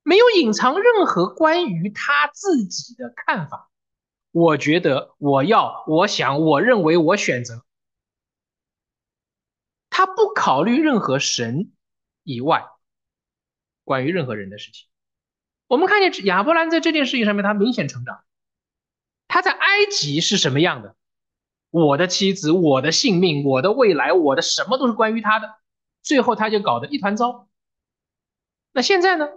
[0.06, 3.68] 没有隐藏任何关于他自己的看法。
[4.30, 7.64] 我觉得，我要，我想，我认为，我选择。
[9.90, 11.72] 他不考虑任何神
[12.22, 12.66] 以外。
[13.82, 14.86] 关于任何人的事情，
[15.66, 18.22] 我们看见亚伯兰在这件事情上面，他明显成长。
[19.26, 20.94] 他在埃及是什么样的？
[21.70, 25.56] 我的妻子，我的性命，我的未来，我的什么都是关于他的。
[26.00, 27.48] 最后他就搞得一团糟。
[28.70, 29.28] 那现在呢？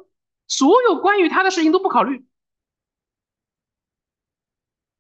[0.50, 2.26] 所有关于他的事情都不考虑。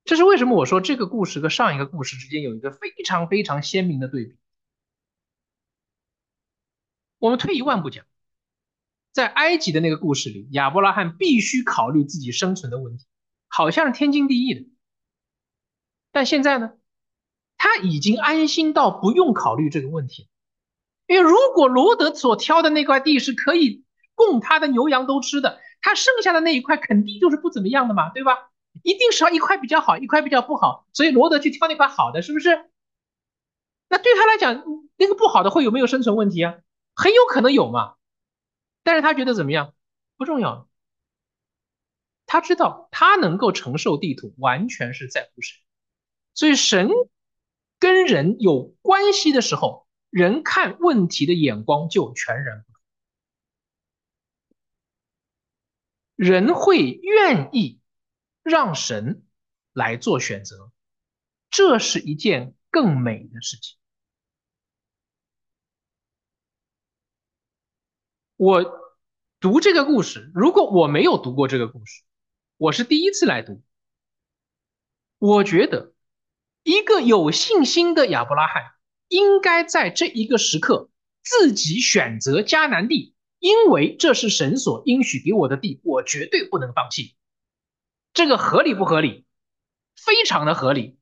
[0.06, 0.56] 这是为什么？
[0.56, 4.38] 我说这个故事和上一个故事之间有一个非常非常鲜明的对比。
[7.18, 8.06] 我们退一万步讲。
[9.12, 13.06] 在埃及的那个故事里，亚伯拉罕必须考虑自己生存的问题，
[13.47, 14.70] 好像是天经地义的。
[16.12, 16.74] 但现在呢，
[17.58, 20.30] 他已经安心到不用考虑这个问题。
[21.08, 23.84] 因为如果罗德所挑的那块地是可以
[24.20, 28.51] 供他的牛羊都吃的，他剩下的那一块肯定就是不怎么样的嘛，对吧？
[28.84, 32.70] 一定是要一块比较好，一块比较不好，所以罗德去挑那块好的，是不是？
[33.88, 34.63] 那对他来讲，
[34.97, 36.57] 那个不好的会有没有生存问题啊？
[36.93, 37.95] 很有可能有嘛。
[38.84, 39.74] 但是他觉得怎么样？
[40.17, 40.67] 不重要。
[42.26, 45.57] 他知道他能够承受地图，完全是在乎神。
[46.36, 46.89] 所以神
[47.80, 52.78] 跟人有关系的时候，人看问题的眼光就全然不同。
[56.20, 57.80] 人会愿意
[58.43, 59.24] 让神
[59.72, 60.70] 来做选择，
[61.49, 63.78] 这是一件更美的事情。
[68.36, 68.65] 我
[69.39, 72.03] 读这个故事，如果我没有读过这个故事，
[72.57, 73.63] 我是第一次来读。
[75.20, 75.93] 我觉得，
[76.63, 78.74] 一个有信心的亚伯拉罕
[79.07, 80.89] 应该在这一个时刻
[81.24, 87.15] 自己选择迦南地，因为这是神所应许给我的地，我绝对不能放弃。
[88.13, 89.25] 这个合理不合理？
[89.95, 90.97] 非常的合理。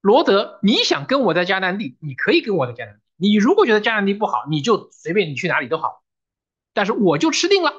[0.00, 3.02] 罗德，你想跟我在迦南地，你可以跟我在迦南地。
[3.16, 6.04] 你如果觉得迦南地不好，你就随便你去哪里都好。
[6.72, 7.72] 但是我就吃定了，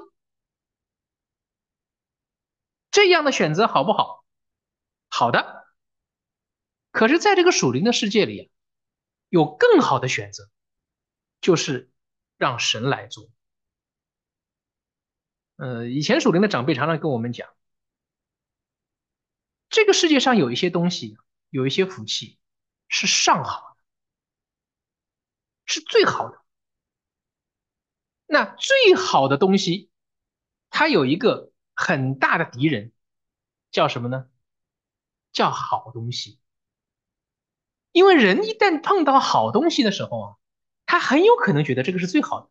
[2.92, 4.26] 这样的选择好不好？
[5.10, 5.68] 好的。
[6.92, 8.50] 可是，在这个属灵的世界里啊，
[9.30, 10.50] 有更好的选择，
[11.40, 11.92] 就是
[12.38, 13.30] 让神来做。
[15.58, 17.50] 呃，以前属灵的长辈常常跟我们讲，
[19.70, 21.18] 这个世界上有一些东西，
[21.50, 22.38] 有一些福气
[22.88, 23.82] 是上好的，
[25.66, 26.42] 是最好的。
[28.28, 29.90] 那最好的东西，
[30.70, 32.92] 它有一个很大的敌人，
[33.72, 34.30] 叫什么呢？
[35.32, 36.40] 叫好东西。
[37.92, 40.36] 因为人一旦碰到好东西的时候啊，
[40.86, 42.50] 他很有可能觉得这个是最好的，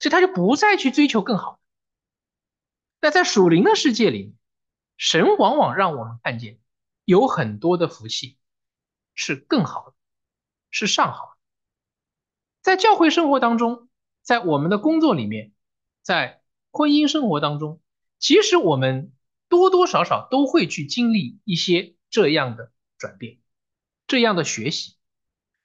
[0.00, 1.65] 所以他就不再去追求更好的。
[3.06, 4.34] 那在属灵的世界里，
[4.96, 6.58] 神往往让我们看见
[7.04, 8.36] 有很多的福气
[9.14, 9.94] 是更好的，
[10.72, 11.38] 是上好的。
[12.62, 13.88] 在教会生活当中。
[14.22, 15.52] 在我们的工作里面，
[16.02, 16.42] 在
[16.72, 17.80] 婚姻生活当中，
[18.18, 19.12] 其实我们
[19.48, 23.38] 多多少少都会去经历一些这样的转变，
[24.08, 24.96] 这样的学习。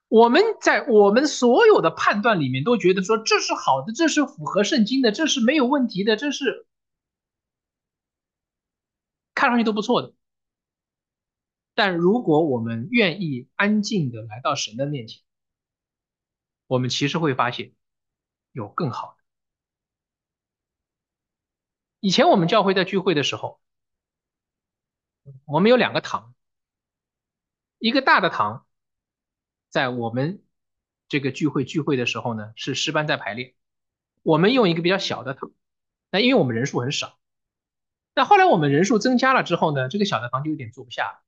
[0.09, 6.67] 我们在我们所有的判断里面都觉得说这是好的，这是符合圣经的，这是没有问题的，这是
[9.41, 10.13] 看上去都不错的。
[11.73, 15.23] 但如果我们愿意安静的来到神的面前，
[16.67, 17.73] 我们其实会发现。
[18.53, 19.23] 有更好的。
[22.01, 23.61] 以前我们教会在聚会的时候，
[25.45, 26.35] 我们有两个堂，
[27.79, 28.67] 一个大的堂，
[29.69, 30.43] 在我们
[31.07, 33.55] 这个聚会聚会的时候呢，是诗班在排练。
[34.21, 35.49] 我们用一个比较小的堂，
[36.09, 37.20] 那因为我们人数很少。
[38.13, 41.21] 那后来我们人数增加了之后呢，这个小的堂就有点坐不下。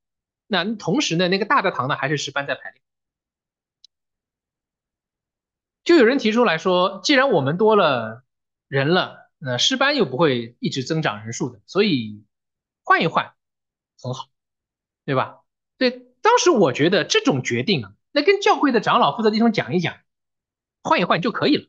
[0.48, 2.82] 那同时呢，那个大的堂呢，还是十班在排练。
[5.84, 8.24] 就有人提出来说，既然我们多了
[8.68, 12.24] 人了，那师班又不会一直增长人数的，所以
[12.84, 13.34] 换一换
[14.02, 14.30] 很好，
[15.06, 15.42] 对吧？
[15.78, 19.98] 对，当时我觉得这种决定啊，那跟教会的长老负责弟兄讲一讲，
[20.84, 21.68] 换一换就可以了，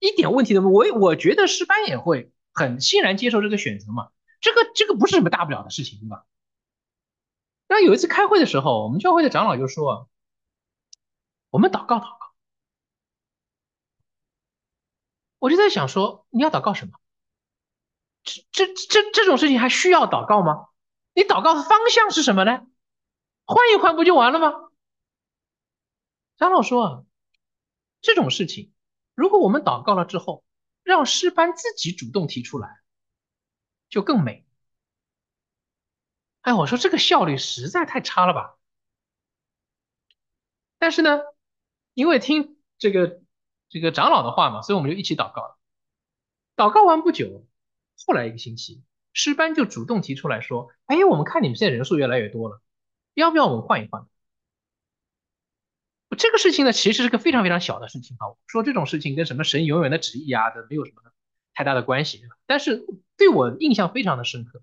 [0.00, 0.94] 一点问题都没有。
[0.94, 4.08] 我我觉得师班也会很欣然接受这个选择嘛，
[4.46, 6.24] 这个这个不是什么大不了的事情，对吧？
[7.66, 10.08] 那有一次开会的时候，我们教会的长老就说，
[11.50, 12.32] 我们祷告祷告。
[15.40, 16.92] 我就在想说，你要祷告什么？
[18.22, 20.68] 这这这这种事情还需要祷告吗？
[21.12, 22.68] 你祷告的方向是什么呢？
[23.46, 24.70] 换一换不就完了吗？
[26.36, 27.02] 长老说，啊
[28.00, 28.72] 这种事情，
[29.16, 30.44] 如果我们祷告了之后，
[30.84, 32.80] 让诗班自己主动提出来，
[33.88, 34.46] 就更美。
[36.42, 38.56] 哎，我说这个效率实在太差了吧。
[40.78, 41.20] 但是呢，
[41.94, 43.20] 因为听这个。
[43.68, 45.58] 这个长老的话嘛，所以我们就一起祷告了。
[46.54, 47.44] 祷告完不久，
[48.06, 52.62] 后来一个星期，师班就主动提出来说：“哎，我们看你们现在人数越来越多了，
[53.12, 54.06] 要不要我们换一换？”
[56.16, 58.38] 这个事情呢，其实是个非常非常小的事情啊。
[58.46, 61.02] 说这种事情跟什么神永远的旨意啊的没有什么
[61.56, 62.86] 太大的关系，但是
[63.16, 64.62] 对我印象非常的深刻，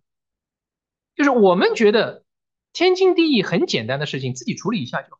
[1.15, 2.23] 就是我们觉得
[2.71, 5.19] 天经地义、很简单的事情，自己处理一下就好。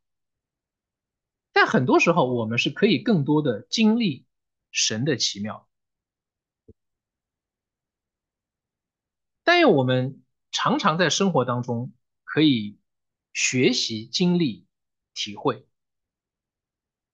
[1.52, 4.28] 但很多时候，我们是可以更多的经历
[4.70, 5.68] 神的奇妙。
[9.44, 11.92] 但愿我们常常在生活当中
[12.24, 12.78] 可以
[13.34, 14.68] 学习经历
[15.16, 15.68] 体会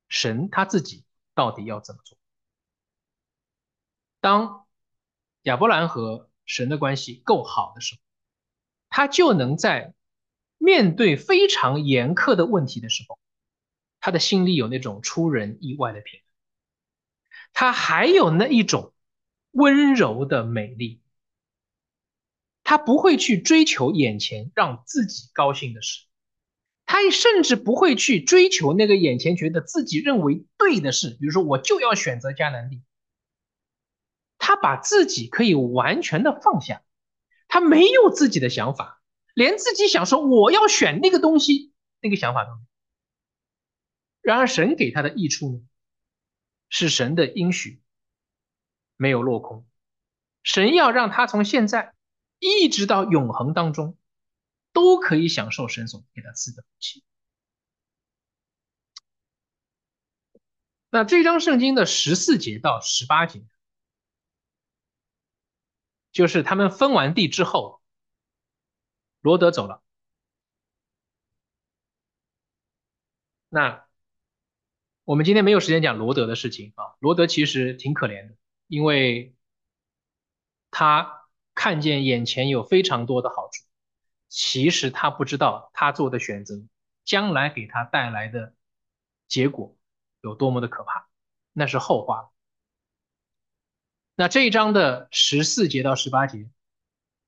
[0.09, 2.18] 神他自己到底要怎么做。
[4.21, 4.65] 当
[5.43, 8.01] 亚伯兰和神的关系够好的时候，
[8.89, 9.93] 他就能在
[10.57, 13.19] 面对非常严苛的问题的时候，
[13.99, 16.25] 他的心里有那种出人意外的平安，
[17.53, 18.93] 他还有那一种
[19.51, 21.01] 温柔的美丽。
[22.63, 26.05] 他不会去追求眼前让自己高兴的事，
[26.85, 32.83] 他甚至不会去追求那个眼前觉得自己认为对的事，比如说我就要选择迦南地。
[34.49, 36.81] 他把自己可以完全的放下，
[37.47, 38.99] 他没有自己的想法，
[39.35, 41.71] 连自己想说我要选那个东西
[42.01, 42.65] 那个想法都没有。
[44.21, 45.61] 然而神给他的益处呢，
[46.67, 47.79] 是神的应许
[48.97, 49.67] 没有落空，
[50.41, 51.93] 神要让他从现在。
[52.39, 53.97] 一直到永恒当中，
[54.71, 57.03] 都可以享受神所给他赐的福气。
[60.89, 63.43] 那这章圣经的十四节到十八节，
[66.19, 67.81] 就是他们分完地之后，
[69.21, 69.81] 罗德走了。
[73.47, 73.85] 那
[75.05, 78.35] 我们今天没有时间讲罗德的事情啊，罗德其实挺可怜的，
[78.67, 79.33] 因为
[80.71, 81.15] 他。
[81.55, 83.65] 看见眼前有非常多的好处，
[84.29, 86.55] 其实他不知道他做的选择
[87.03, 88.55] 将来给他带来的
[89.27, 89.75] 结果
[90.21, 91.09] 有多么的可怕，
[91.51, 92.31] 那是后话。
[94.19, 96.49] 那这一章的十四节到十八节，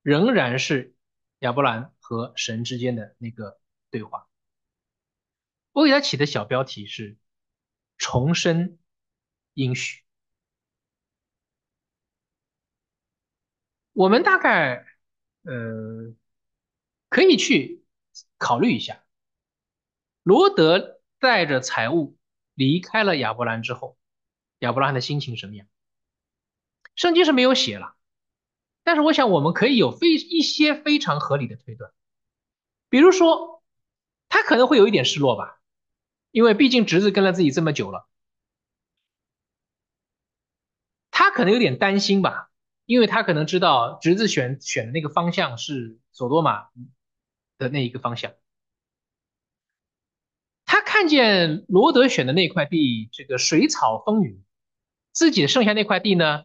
[0.02, 0.94] 仍然是
[1.40, 4.28] 亚伯兰和神之间的那个对话。
[5.72, 7.16] 我给他起的小标题是
[7.98, 8.78] “重生
[9.54, 10.04] 应许”。
[13.94, 14.86] 我们大概，
[15.44, 16.14] 呃，
[17.08, 17.86] 可以去
[18.38, 19.02] 考虑一下，
[20.24, 22.18] 罗德带着财物
[22.54, 23.98] 离开了亚伯兰之后，
[24.60, 25.66] 亚伯兰的心情什么样？
[27.02, 27.96] 圣经是没有写了，
[28.84, 31.92] 但是我想我们可以有非一些非常合理的推断，
[32.90, 33.64] 比如说，
[34.30, 35.60] 他可能会有一点失落吧，
[36.30, 38.08] 因为毕竟侄子跟了自己这么久了，
[41.10, 42.50] 他可能有点担心吧。
[42.86, 46.68] 因为他可能知道侄子选选的那个方向是索多玛
[47.58, 48.34] 的那一个方向，
[50.66, 54.38] 他看见罗德选的那块地，这个水草丰腴，
[55.14, 56.44] 自己剩下那块地呢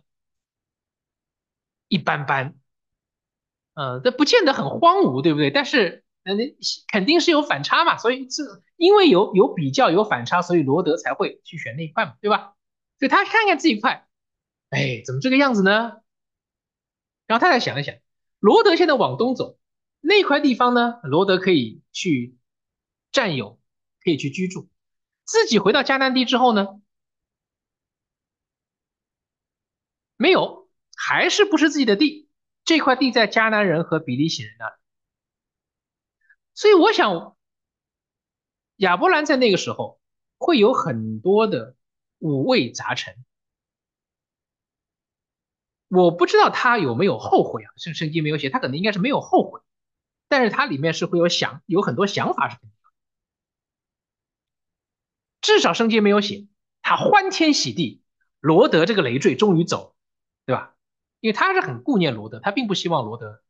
[1.88, 2.54] 一般般，
[3.74, 5.50] 嗯，这不见得很荒芜，对不对？
[5.50, 6.36] 但是，嗯，
[6.88, 8.42] 肯定是有反差嘛，所以这
[8.76, 12.54] 因为有有比较有反差，所以罗德才会去选那一块嘛，对吧？
[12.98, 14.08] 所以他看看这一块，
[14.70, 15.96] 哎，怎么这个样子呢？
[17.26, 17.94] 然后他再想一想，
[18.38, 19.58] 罗德现在往东走，
[20.00, 21.00] 那块地方呢？
[21.02, 22.36] 罗德可以去
[23.12, 23.60] 占有，
[24.02, 24.68] 可以去居住。
[25.24, 26.80] 自己回到迦南地之后呢？
[30.16, 30.65] 没有，
[31.08, 32.28] 还是不是自己的地。
[32.64, 34.74] 这块地在迦南人和比利洗人那里。
[36.52, 37.36] 所以我想，
[38.74, 40.00] 亚伯兰在那个时候
[40.36, 41.76] 会有很多的
[42.18, 43.24] 五味杂陈。
[45.86, 47.70] 我不知道他有没有后悔啊？
[47.76, 49.60] 圣圣经没有写，他可能应该是没有后悔，
[50.26, 52.90] 但是他里面是会有想有很多想法是肯定的。
[55.40, 56.48] 至少圣经没有写
[56.82, 58.02] 他欢天喜地，
[58.40, 59.94] 罗德这个累赘终于走，
[60.46, 60.75] 对吧？
[61.26, 63.42] 因为他是很顾念罗德，他并不希望罗德，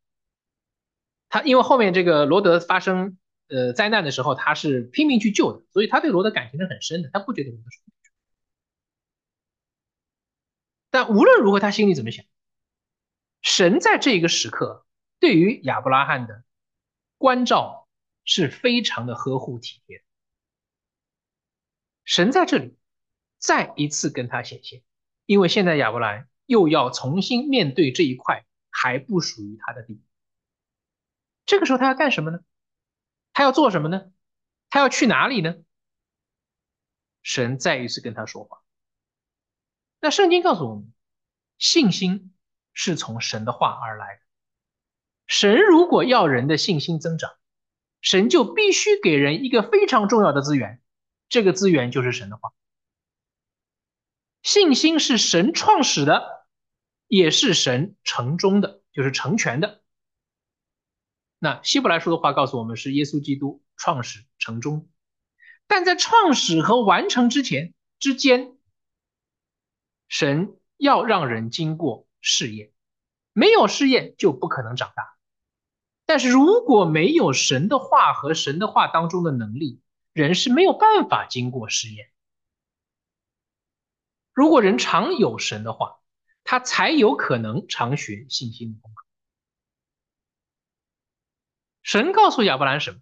[1.29, 3.19] 他因为后面这个罗德发生
[3.49, 7.81] 呃灾难的时候，他是拼命去救的，所以他对罗德感情是很深的，他不觉得罗德是。
[10.89, 12.25] 但无论如何，他心里怎么想？
[13.43, 14.87] 神在这一个时刻
[15.21, 16.45] 对于亚伯拉罕的
[17.19, 17.89] 关照
[18.25, 20.03] 是非常的呵护体贴。
[22.07, 22.79] 神在这里
[23.37, 24.83] 再一次跟他显现，
[25.27, 30.01] 因为现在亚伯兰又要重新面对这一块还不属于他的地。
[31.45, 32.41] 这个时候他要干什么呢？
[33.33, 34.11] 他要做什么呢？
[34.71, 35.57] 他要去哪里呢？
[37.23, 38.63] 神再一次跟他说话。
[40.01, 40.93] 那圣经告诉我们，
[41.59, 42.35] 信心
[42.73, 44.21] 是从神的话而来。
[45.27, 47.33] 神如果要人的信心增长，
[48.01, 50.81] 神就必须给人一个非常重要的资源，
[51.29, 52.53] 这个资源就是神的话。
[54.43, 56.36] 信心是神创始的，
[57.09, 59.83] 也是神成中的，就是成全的。
[61.39, 64.89] 那希伯来书的话告诉我们，是耶稣基督创始成终，
[65.67, 68.57] 但在创始和完成之前之间。
[70.09, 72.73] 神要让人经过试验，
[73.33, 75.17] 没有试验就不可能长大。
[76.05, 79.83] 但是如果没有神的话和神的话当中的能力，
[80.13, 82.13] 人是没有办法经过试验。
[84.33, 85.97] 如果人常有神的话，
[86.47, 89.05] 他才有可能常学信心的功课。
[91.83, 93.01] 神告诉亚伯兰什么？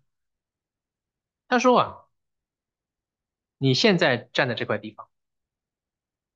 [1.46, 1.96] 他说啊，
[3.58, 5.08] 你现在站在这块地方，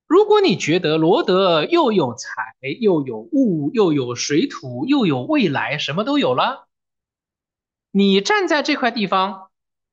[0.06, 6.68] 如果你觉得罗德又有财又有物又有水土又有未来，什么都有了，
[7.90, 9.50] 你站在这块地方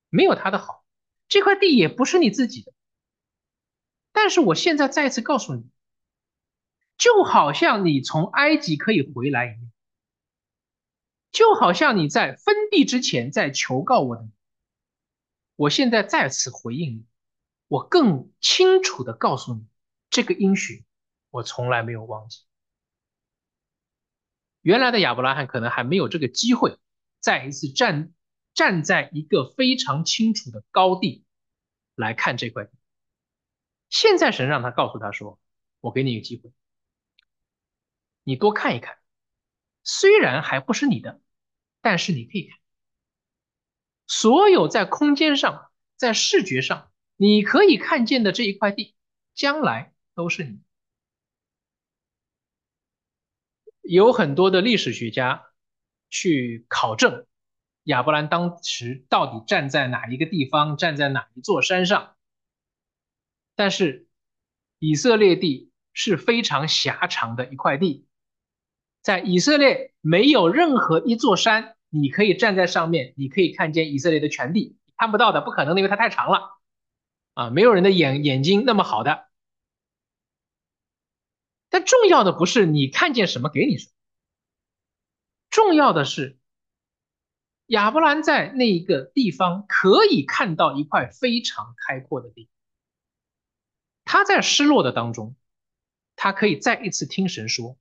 [0.10, 0.84] 没有他的好，
[1.30, 2.74] 这块地也不是你自己的。
[4.12, 5.70] 但是我现在再次告诉你。
[6.98, 9.72] 就好像你从埃及可以回来一样，
[11.32, 14.28] 就好像你在分地之前在求告我的，
[15.58, 17.06] 我现在再次回应你，
[17.68, 19.68] 我更清楚的告诉你，
[20.10, 20.86] 这个应许
[21.30, 22.44] 我从来没有忘记。
[24.62, 26.80] 原来的亚伯拉罕可能还没有这个机会，
[27.20, 28.14] 再一次站
[28.54, 31.24] 站在一个非常清楚的高地
[31.94, 32.72] 来看这块地。
[33.90, 35.40] 现在神让他告诉他说
[35.82, 36.52] ：“我给你一个机会。”
[38.26, 38.98] 你多看一看，
[39.84, 41.22] 虽然还不是你的，
[41.80, 42.60] 但是你可以看。
[44.08, 48.96] 所有在空间上、在视觉上你可以看见的这一块地，
[49.34, 50.60] 将来都是你。
[53.82, 55.46] 有很多的历史学家
[56.10, 57.28] 去考证
[57.84, 62.18] 亚伯兰当时到底站在哪一个地方，站在哪一座山上，
[63.56, 64.08] 但是
[64.80, 68.08] 以色列地是非常狭长的一块地。
[69.06, 76.58] 在以色列没有任何一座山，你可以站在上面，你可以看见以色列的全地，看不到的，不可能的，因为它太长了，
[77.36, 79.28] 啊，没有人的眼眼睛那么好的。
[81.70, 83.92] 但重要的不是你看见什么给你什么，
[85.52, 86.40] 重要的是
[87.68, 92.50] 亚伯兰在那一个地方可以看到一块非常开阔的地，
[94.04, 95.36] 他在失落的当中，
[96.16, 97.78] 他可以再一次听神说。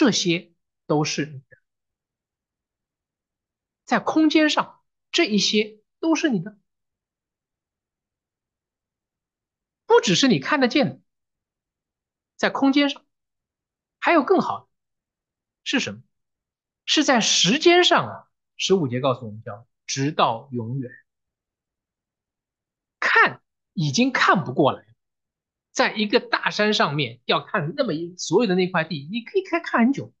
[0.00, 0.54] 这些
[0.86, 1.58] 都是你的，
[3.84, 4.82] 在空间上，
[5.12, 6.58] 这一些都是你的，
[9.84, 11.00] 不只是你看得见的，
[12.36, 13.04] 在空间上，
[13.98, 14.68] 还有更好的
[15.64, 16.02] 是什么？
[16.86, 18.30] 是在时间上啊！
[18.56, 20.90] 十五节告诉我们，叫直到永远。
[22.98, 23.42] 看
[23.74, 24.89] 已经看不过来。
[25.80, 30.12] 在一个大山上面要看那么一所有的那块地，你可以看看很久。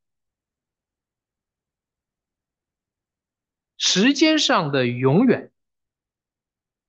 [3.76, 5.52] 时间上的永远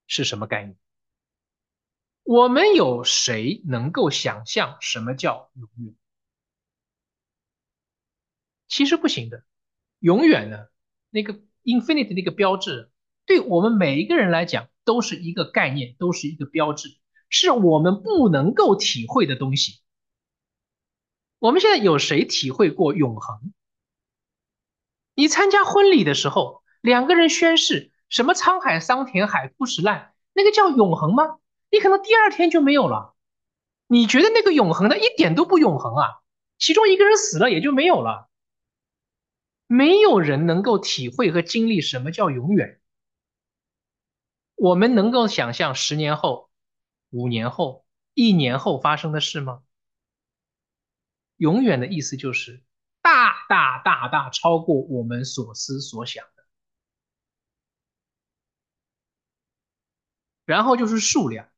[0.07, 0.77] 是什么概念？
[2.23, 5.93] 我们有谁能够想象什么叫永远？
[8.69, 9.43] 其实不行的。
[9.99, 10.69] 永远呢，
[11.09, 12.89] 那个 infinite 那个标志，
[13.25, 17.00] 对我们每一个人来讲都是一个概念，都是一个标志。
[17.31, 19.81] 是我们不能够体会的东西。
[21.39, 23.53] 我们现在有谁体会过永恒？
[25.15, 31.39] 你参加婚礼的时候，两个人宣誓什么沧海桑田、海枯石烂，那个叫永恒吗？
[31.71, 33.15] 你可能第二天就没有了。
[33.87, 36.21] 你觉得那个永恒的一点都不永恒啊？
[36.59, 38.29] 其中一个人死了也就没有了。
[39.67, 42.81] 没有人能够体会和经历什么叫永远。
[44.55, 46.50] 我们能够想象十年后。
[47.11, 49.63] 五年后、一年后发生的事吗？
[51.37, 52.63] 永远的意思就是
[53.01, 56.43] 大大大大超过我们所思所想的。
[60.45, 61.49] 然后就是数量。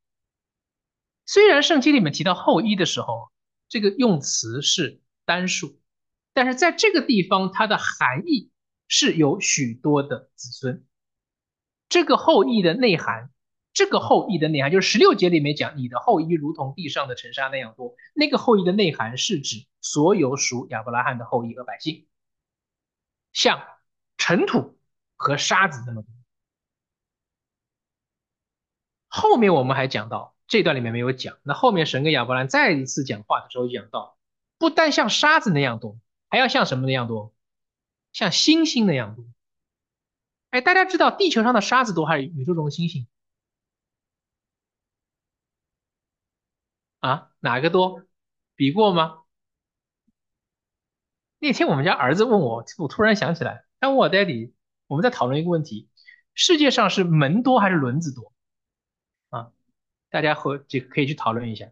[1.26, 3.32] 虽然圣经里面提到后裔的时候，
[3.70, 5.80] 这个用词是单数，
[6.34, 8.52] 但是在这个地方，它的含义
[8.88, 10.86] 是有许多的子孙。
[11.90, 13.30] 这个后裔的内涵。
[13.74, 17.96] 这个后裔的内涵就是十六节里面讲，你的后裔如同地上的尘沙那样多。
[18.14, 22.08] 那个后裔的内涵是指所有属亚伯拉罕的后裔和百姓，
[23.32, 23.64] 像
[24.18, 24.78] 尘土
[25.16, 26.08] 和沙子那么多。
[29.08, 34.18] 后面我们还讲到这段里面没有讲，那后面神跟亚伯兰再一次讲话的时候讲到，
[34.60, 35.98] 不但像沙子那样多，
[36.30, 37.34] 还要像什么那样多？
[38.12, 39.26] 像星星那样多。
[40.52, 43.08] 哎，大家知道地球上的沙子多还是宇宙中的星星？
[47.04, 48.02] 啊，哪个多？
[48.56, 49.24] 比过吗？
[51.38, 54.54] 那天我们家儿子问我，我突然想起来，他问我 daddy，
[54.88, 55.90] 我们在讨论一个问题：
[56.34, 58.34] 世界上是门多还是轮子多？
[59.32, 59.52] 啊，
[60.10, 61.70] 大家和就可以去讨论一下。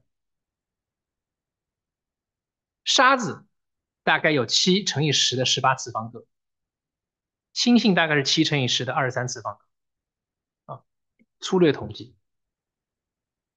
[2.84, 3.46] 沙子
[4.04, 6.26] 大概有七乘以十的十八次方个，
[7.54, 10.74] 星星大概是七乘以十的二十三次方个。
[10.74, 10.84] 啊，
[11.40, 12.18] 粗略统计，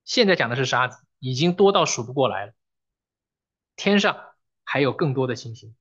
[0.05, 2.53] 现在讲的是沙子，已经多到数不过来了。
[3.77, 4.21] 天上
[4.63, 5.75] 还有更多的星星，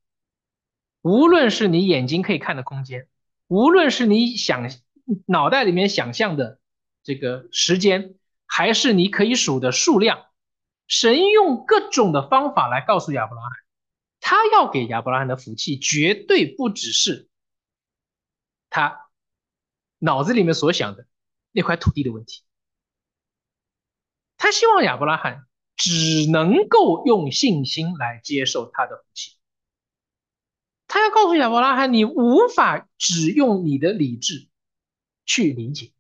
[1.01, 3.09] 无论是你眼睛可以看的空间，
[3.47, 4.69] 无论是你想
[5.25, 6.61] 脑袋里面想象的
[7.03, 8.15] 这个时间，
[8.45, 10.27] 还是你可以数的数量，
[10.87, 13.51] 神用各种的方法来告诉亚伯拉罕，
[14.21, 17.27] 他要给亚伯拉罕的福气绝对不只是
[18.69, 19.09] 他
[19.99, 21.05] 脑子里面所想的
[21.51, 22.43] 那块土地的问题，
[24.43, 25.47] 他希望亚伯拉罕。
[25.75, 29.35] 只能够用信心来接受他的福气。
[30.87, 34.47] 他要告诉亚伯拉罕，你无法只用你的理智
[35.25, 35.91] 去理解，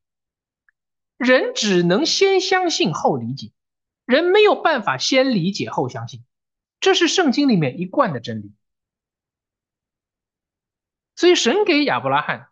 [1.17, 3.51] 人只能先相信后理解，
[4.05, 6.23] 人没有办法先理解后相信，
[6.79, 8.53] 这是圣经里面一贯的真理。
[11.15, 12.49] 所以神给亚伯拉罕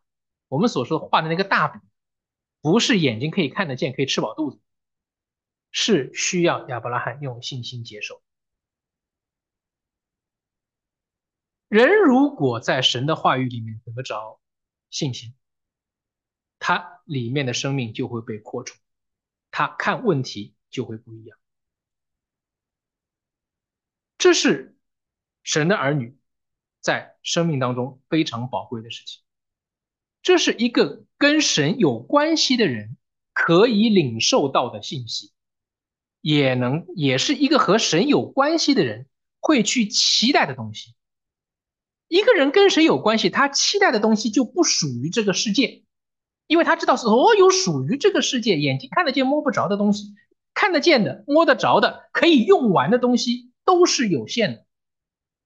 [0.48, 1.82] 我们所说画的那个大饼，
[2.62, 4.60] 不是眼睛可以看得见，可以吃饱肚子。
[5.72, 8.22] 是需要亚伯拉罕用信心接受。
[11.68, 14.42] 人如果在神的话语里面得着
[14.90, 15.34] 信心，
[16.60, 18.78] 他里面的生命就会被扩充，
[19.50, 21.38] 他看问题就会不一样。
[24.18, 24.78] 这是
[25.44, 26.18] 神的儿女
[26.82, 29.24] 在生命当中非常宝贵的事情。
[30.22, 32.98] 这是一个跟神有关系的人
[33.34, 35.32] 可以领受到的信息。
[36.22, 39.08] 也能也是一个和神有关系的人
[39.40, 40.94] 会去期待的东西。
[42.08, 45.84] 一个人跟神有关系，他期待的东西就不属于这个世界，
[46.46, 50.14] 因为他知道所有属于这个世界眼睛看得见摸不着的东西，
[50.54, 54.66] 看得见的摸得着的可以用完的东西都是有限的。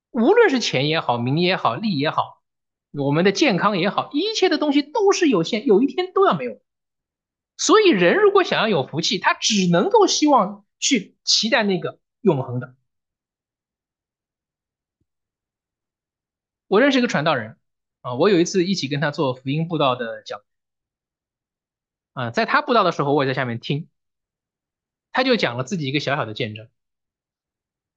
[0.10, 2.42] 无论是钱也好，名也好，利也好，
[2.92, 6.60] 我们的健康也好，一切的东西都是有限，有一天都要没有。
[7.58, 10.65] 所以人如果想要有福气，他只能够希望。
[10.86, 12.76] 去期待那个永恒的。
[16.68, 17.58] 我认识一个传道人
[18.02, 20.44] 啊，我有一次一起跟他做福音布道的讲
[22.14, 23.90] 啊，在他布道的时候，我也在下面听，
[25.12, 26.70] 他就讲了自己一个小小的见证。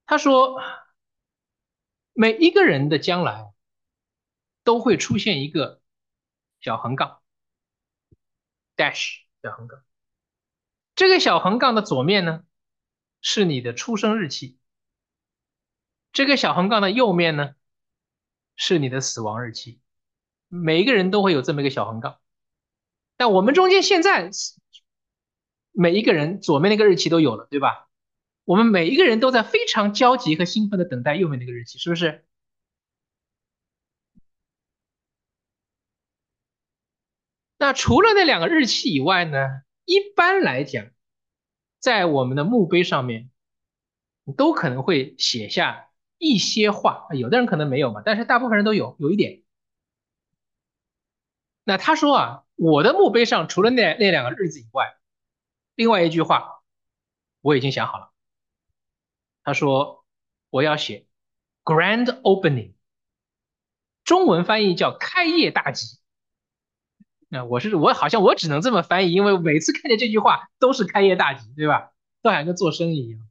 [0.07, 0.59] 他说，
[2.13, 3.53] 每一个人的将来
[4.63, 5.79] 都会出现一个
[6.59, 7.21] 小横杠
[8.75, 9.85] ，dash 小横杠，
[10.95, 12.45] 这个小横杠的左面呢？
[13.21, 14.57] 是你的出生日期，
[16.11, 17.55] 这个小横杠的右面呢，
[18.55, 19.79] 是你的死亡日期。
[20.47, 22.19] 每一个人都会有这么一个小横杠，
[23.17, 24.31] 但我们中间现在
[25.71, 27.87] 每一个人左面那个日期都有了，对吧？
[28.45, 32.25] 我们每一个人都在非常焦急和兴奋的等待右面那个日期，是不是？
[37.57, 39.61] 那除了那两个日期以外呢？
[39.85, 40.87] 一般来讲。
[41.79, 43.29] 在我们的墓碑上面，
[44.37, 49.43] 都可能会写下一些话，有的人可能没有嘛，但是大部分人都有有一点。
[51.63, 54.97] 那他说啊，我的墓碑上除了那那两个日子以外，
[55.75, 56.63] 另外一句话
[57.41, 58.11] 我已经想好了。
[59.43, 60.05] 他说
[60.49, 61.07] 我要写
[61.63, 62.73] “Grand Opening”，
[64.03, 65.99] 中文翻译叫“开业大吉”。
[67.31, 71.91] 那我是我好像我只能这么翻译，因为每次看见这句话都是开业大吉，对吧？
[72.23, 73.21] 都好像跟做生意一样。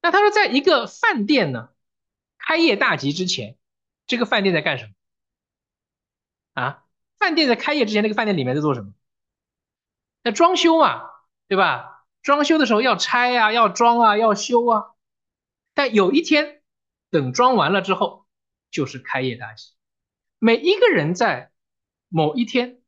[0.00, 1.68] 那他说，在一个饭店呢
[2.38, 3.58] 开业大吉之前，
[4.06, 4.92] 这个饭店在干什么？
[6.54, 6.84] 啊，
[7.18, 8.94] 饭店在开业之前，那个饭店里面在做什么？
[10.24, 11.02] 在装修嘛，
[11.48, 12.06] 对吧？
[12.22, 14.94] 装修的时候要拆啊，要装啊，要修啊。
[15.74, 16.62] 但有一天，
[17.10, 18.26] 等装完了之后，
[18.70, 19.74] 就是开业大吉。
[20.38, 21.52] 每一个人在。
[22.08, 22.80] 某一天，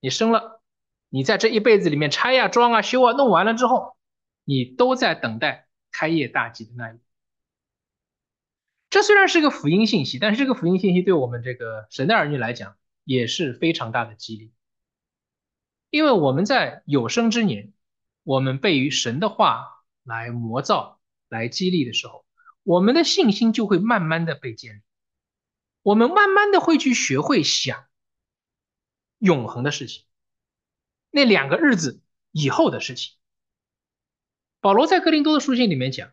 [0.00, 0.62] 你生了，
[1.08, 3.96] 你在这一辈子里面拆呀、装啊、修啊，弄完了之后，
[4.44, 7.00] 你都在等待开业大吉的那一天。
[8.90, 14.52] 这虽然是个福音信息，但是这个福音信息对我们这个神的儿女来讲也是非常大的激励，
[15.90, 17.72] 因为我们在有生之年，
[18.24, 22.26] 我们被于神的话来磨造、来激励的时候，
[22.62, 24.82] 我们的信心就会慢慢的被建立。
[25.82, 27.84] 我们慢慢的会去学会想
[29.18, 30.04] 永恒的事情，
[31.10, 32.02] 那两个日子
[32.32, 33.14] 以后的事情。
[34.60, 36.10] 保罗在哥林多的书信里面讲，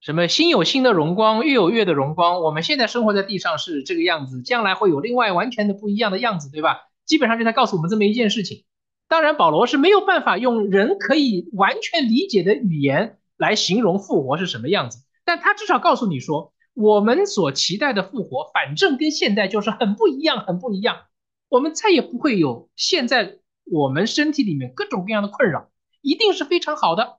[0.00, 2.40] 什么心有心的荣光，月有月的荣光。
[2.40, 6.88] 我们现在生活在地上是这个样子，将来会有另外完全的不一样的样子，对吧？
[7.04, 8.64] 基本上就在告诉我们这么一件事情。
[9.06, 16.54] 当然，保罗是没有办法用人可以完全理解的语言来形容复活是什么样子，但他至少告诉你说。
[16.80, 21.02] 我们所期待的复活，反正跟现在就是很不一样，很不一样。
[21.50, 25.70] 我们再也不会有现在我们身体里面各种各样的困扰，
[26.00, 27.18] 一定是非常好的。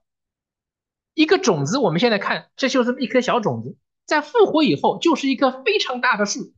[1.14, 6.52] 一个种子，我们现在看，这就是一颗小种子，在复活以后就是一棵非常大的树。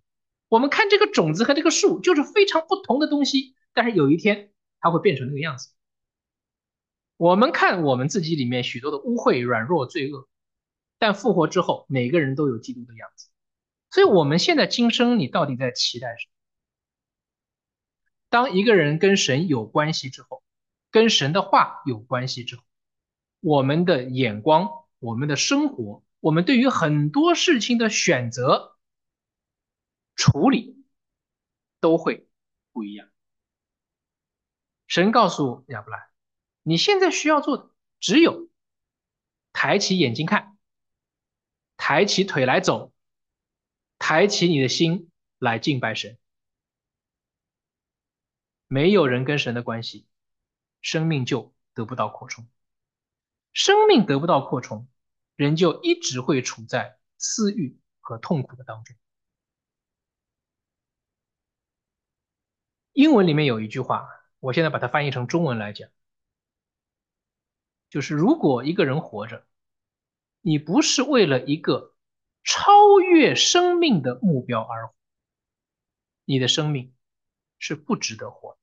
[0.49, 4.51] 我们看这个种子和这个树就是非常不同的东西，但是有一天
[4.81, 5.69] 它会变成那个样子。
[7.19, 10.27] 我们看我们自己里面许多的污秽、软弱、罪恶，
[11.05, 13.29] 但复活之后，每个人都有基督的样子。
[13.91, 16.33] 所以，我们现在今生，你到底在期待什么？
[18.31, 20.43] 当一个人跟神有关系之后，
[20.91, 22.63] 跟神的话有关系之后，
[23.41, 28.79] 我们的眼光、我们的生活、我们对于很多事情的选择、
[30.17, 30.87] 处理，
[31.81, 32.27] 都会
[32.73, 33.11] 不一样。
[34.87, 36.01] 神告诉亚伯兰，
[36.63, 38.49] 你现在需要做的只有
[39.53, 40.54] 抬起眼睛看，
[41.87, 42.95] 抬起腿来走。
[43.99, 46.19] 抬起你的心来敬拜神。
[48.69, 50.07] 没有人跟神的关系，
[50.81, 52.49] 生命就得不到扩充。
[53.53, 54.89] 生命得不到扩充，
[55.37, 58.97] 人就一直会处在私欲和痛苦的当中。
[62.95, 64.09] 英文里面有一句话，
[64.41, 65.91] 我现在把它翻译成中文来讲，
[67.91, 69.47] 就是如果一个人活着，
[70.45, 71.91] 你不是为了一个。
[72.47, 74.95] 超越生命的目标而活，
[76.27, 76.95] 你的生命
[77.59, 78.59] 是不值得活。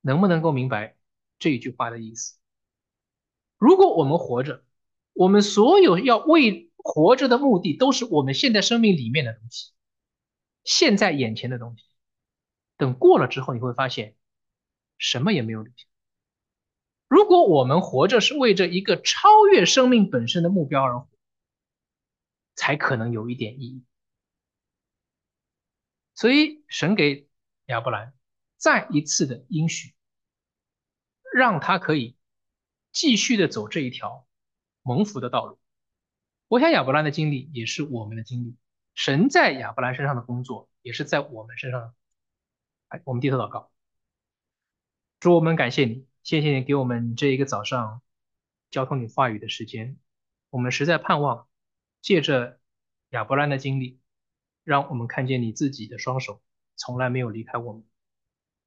[0.00, 0.96] 能不能够明白
[1.38, 2.38] 这一句话的意思？
[3.58, 4.64] 如果我们活着，
[5.12, 9.72] 我们所有要为活着的目的都是我们现在生命里面的东西，
[10.64, 11.84] 现在眼前的东西。
[12.78, 14.16] 等过了之后，你会发现
[14.96, 15.84] 什么也没有留下。
[17.08, 21.08] 如果我们活着是为着一个超越生命本身的目标而活。
[22.56, 23.84] 才可能有一点意义，
[26.14, 27.28] 所以神给
[27.64, 28.14] 亚伯兰
[28.56, 29.92] 再一次的应许，
[31.34, 32.16] 让他可以
[32.92, 34.24] 继续的走这一条
[34.82, 35.58] 蒙福的道路。
[36.46, 38.56] 我想亚伯兰的经历也是我们的经历，
[38.94, 41.92] 神在亚伯兰身上的工作也是在我们身上。
[42.86, 43.72] 哎，我们低头祷告，
[45.18, 48.00] 主我们感谢你，谢谢你给我们这一个早上
[48.70, 49.98] 交通你话语的时间，
[50.48, 51.46] 我们实在盼望。
[52.00, 52.58] 借着
[53.10, 54.00] 亚伯兰的经历，
[54.62, 56.42] 让我们看见你自己的双手
[56.76, 57.84] 从来没有离开我们。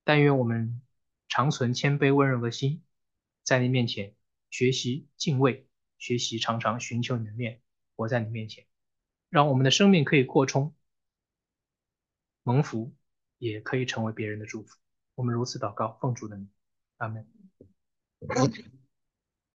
[0.04, 0.84] 但愿我们
[1.28, 2.84] 常存谦卑温柔的心，
[3.42, 4.16] 在你面前
[4.52, 7.62] 学习敬畏，学习常常寻求你的面，
[7.96, 8.68] 活在你面前，
[9.30, 10.76] 让我们的生命可以扩充，
[12.44, 12.96] 蒙福
[13.40, 14.78] 也可以成为别人的祝福。
[15.16, 16.52] 我们如此祷告，奉主的名，
[16.98, 17.37] 阿门。
[18.24, 18.66] Okay.